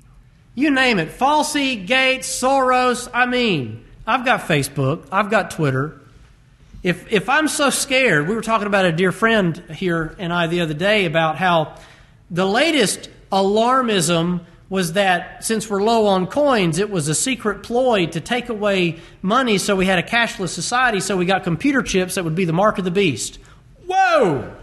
[0.55, 6.01] you name it, Fauci, Gates, Soros, I mean, I've got Facebook, I've got Twitter.
[6.83, 10.47] If, if I'm so scared, we were talking about a dear friend here and I
[10.47, 11.75] the other day about how
[12.31, 18.07] the latest alarmism was that since we're low on coins, it was a secret ploy
[18.07, 22.15] to take away money so we had a cashless society, so we got computer chips
[22.15, 23.39] that would be the mark of the beast.
[23.87, 24.55] Whoa!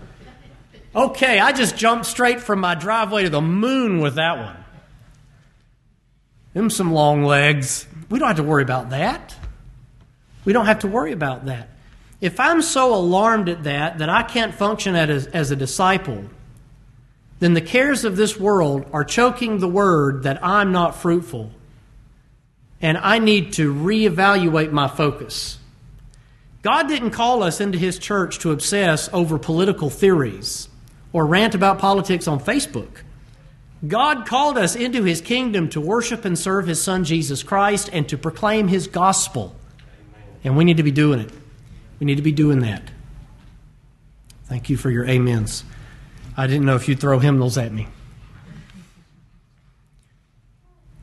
[0.95, 4.55] Okay, I just jumped straight from my driveway to the moon with that one.
[6.53, 7.86] Them some long legs.
[8.09, 9.36] We don't have to worry about that.
[10.45, 11.70] We don't have to worry about that.
[12.22, 16.24] If I'm so alarmed at that that I can't function as, as a disciple,
[17.39, 21.51] then the cares of this world are choking the word that I'm not fruitful.
[22.82, 25.57] And I need to reevaluate my focus.
[26.61, 30.70] God didn't call us into His church to obsess over political theories
[31.13, 32.89] or rant about politics on Facebook.
[33.86, 38.07] God called us into His kingdom to worship and serve His Son Jesus Christ and
[38.09, 39.55] to proclaim His gospel.
[40.43, 41.32] And we need to be doing it.
[41.99, 42.83] We need to be doing that.
[44.45, 45.63] Thank you for your amens.
[46.37, 47.87] I didn't know if you'd throw hymnals at me.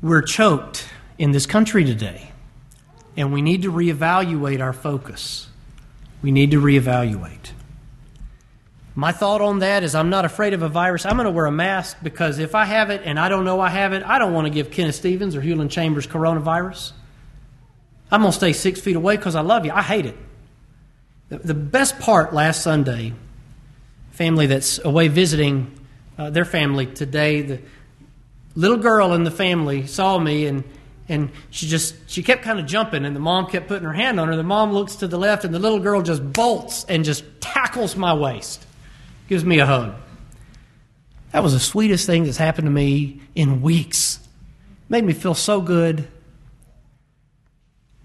[0.02, 0.86] We're choked
[1.16, 2.32] in this country today,
[3.16, 5.48] and we need to reevaluate our focus.
[6.22, 7.52] We need to reevaluate.
[8.94, 11.06] My thought on that is I'm not afraid of a virus.
[11.06, 13.60] I'm going to wear a mask because if I have it and I don't know
[13.60, 16.92] I have it, I don't want to give Kenneth Stevens or Hewlin Chambers coronavirus.
[18.10, 19.72] I'm going to stay six feet away because I love you.
[19.72, 20.16] I hate it.
[21.38, 23.14] The best part last Sunday
[24.10, 25.72] family that's away visiting
[26.18, 27.40] uh, their family today.
[27.40, 27.60] The
[28.54, 30.62] little girl in the family saw me and
[31.08, 34.20] and she just she kept kind of jumping and the mom kept putting her hand
[34.20, 34.36] on her.
[34.36, 37.96] The mom looks to the left and the little girl just bolts and just tackles
[37.96, 38.66] my waist
[39.28, 39.94] gives me a hug.
[41.32, 44.20] That was the sweetest thing that's happened to me in weeks.
[44.90, 46.06] Made me feel so good.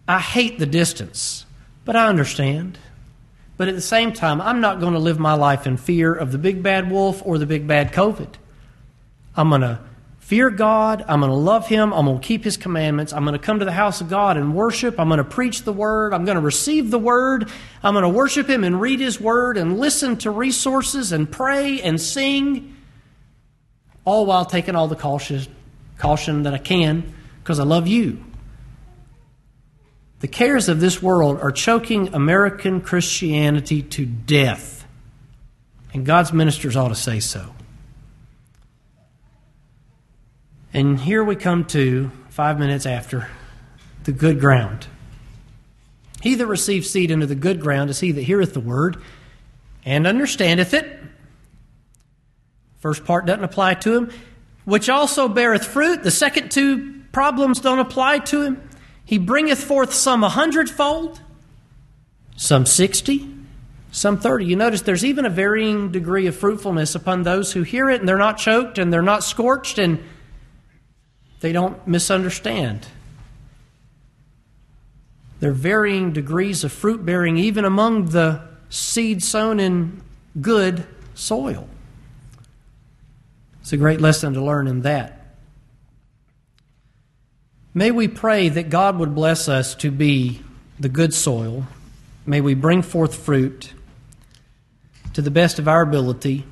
[0.07, 1.45] I hate the distance
[1.88, 2.78] but i understand
[3.58, 6.32] but at the same time, I'm not going to live my life in fear of
[6.32, 8.30] the big bad wolf or the big bad COVID.
[9.36, 9.80] I'm going to
[10.20, 11.03] fear God.
[11.08, 11.91] I'm going to love Him.
[11.91, 13.14] I'm going to keep His commandments.
[13.14, 14.99] I'm going to come to the house of God and worship.
[14.99, 16.14] I'm going to preach the Word.
[16.14, 17.49] I'm going to receive the Word.
[17.82, 21.82] I'm going to worship Him and read His Word and listen to resources and pray
[21.82, 22.76] and sing,
[24.05, 25.41] all while taking all the caution,
[25.97, 28.24] caution that I can because I love you.
[30.20, 34.88] The cares of this world are choking American Christianity to death.
[35.93, 37.53] And God's ministers ought to say so.
[40.74, 43.28] And here we come to, five minutes after,
[44.03, 44.88] the good ground.
[46.22, 48.97] He that receives seed into the good ground is he that heareth the word
[49.86, 50.99] and understandeth it.
[52.80, 54.11] First part doesn't apply to him.
[54.65, 56.03] Which also beareth fruit.
[56.03, 58.66] The second two problems don't apply to him.
[59.08, 61.22] He bringeth forth some a hundredfold,
[62.36, 63.34] some sixty,
[63.89, 64.45] some 30.
[64.45, 68.08] You notice there's even a varying degree of fruitfulness upon those who hear it and
[68.08, 70.03] they're not choked and they're not scorched and
[71.39, 72.86] they don't misunderstand.
[75.39, 80.01] There are varying degrees of fruit bearing even among the seed sown in
[80.41, 80.86] good
[81.16, 81.70] soil.
[83.62, 85.16] It's a great lesson to learn in that.
[87.78, 90.41] May we pray that God would bless us to be
[90.80, 91.67] the good soil.
[92.25, 93.71] May we bring forth fruit
[95.13, 96.43] to the best of our ability.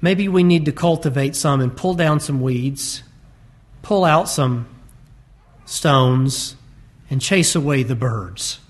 [0.00, 3.02] Maybe we need to cultivate some and pull down some weeds,
[3.82, 4.66] pull out some
[5.66, 6.56] stones,
[7.10, 8.60] and chase away the birds.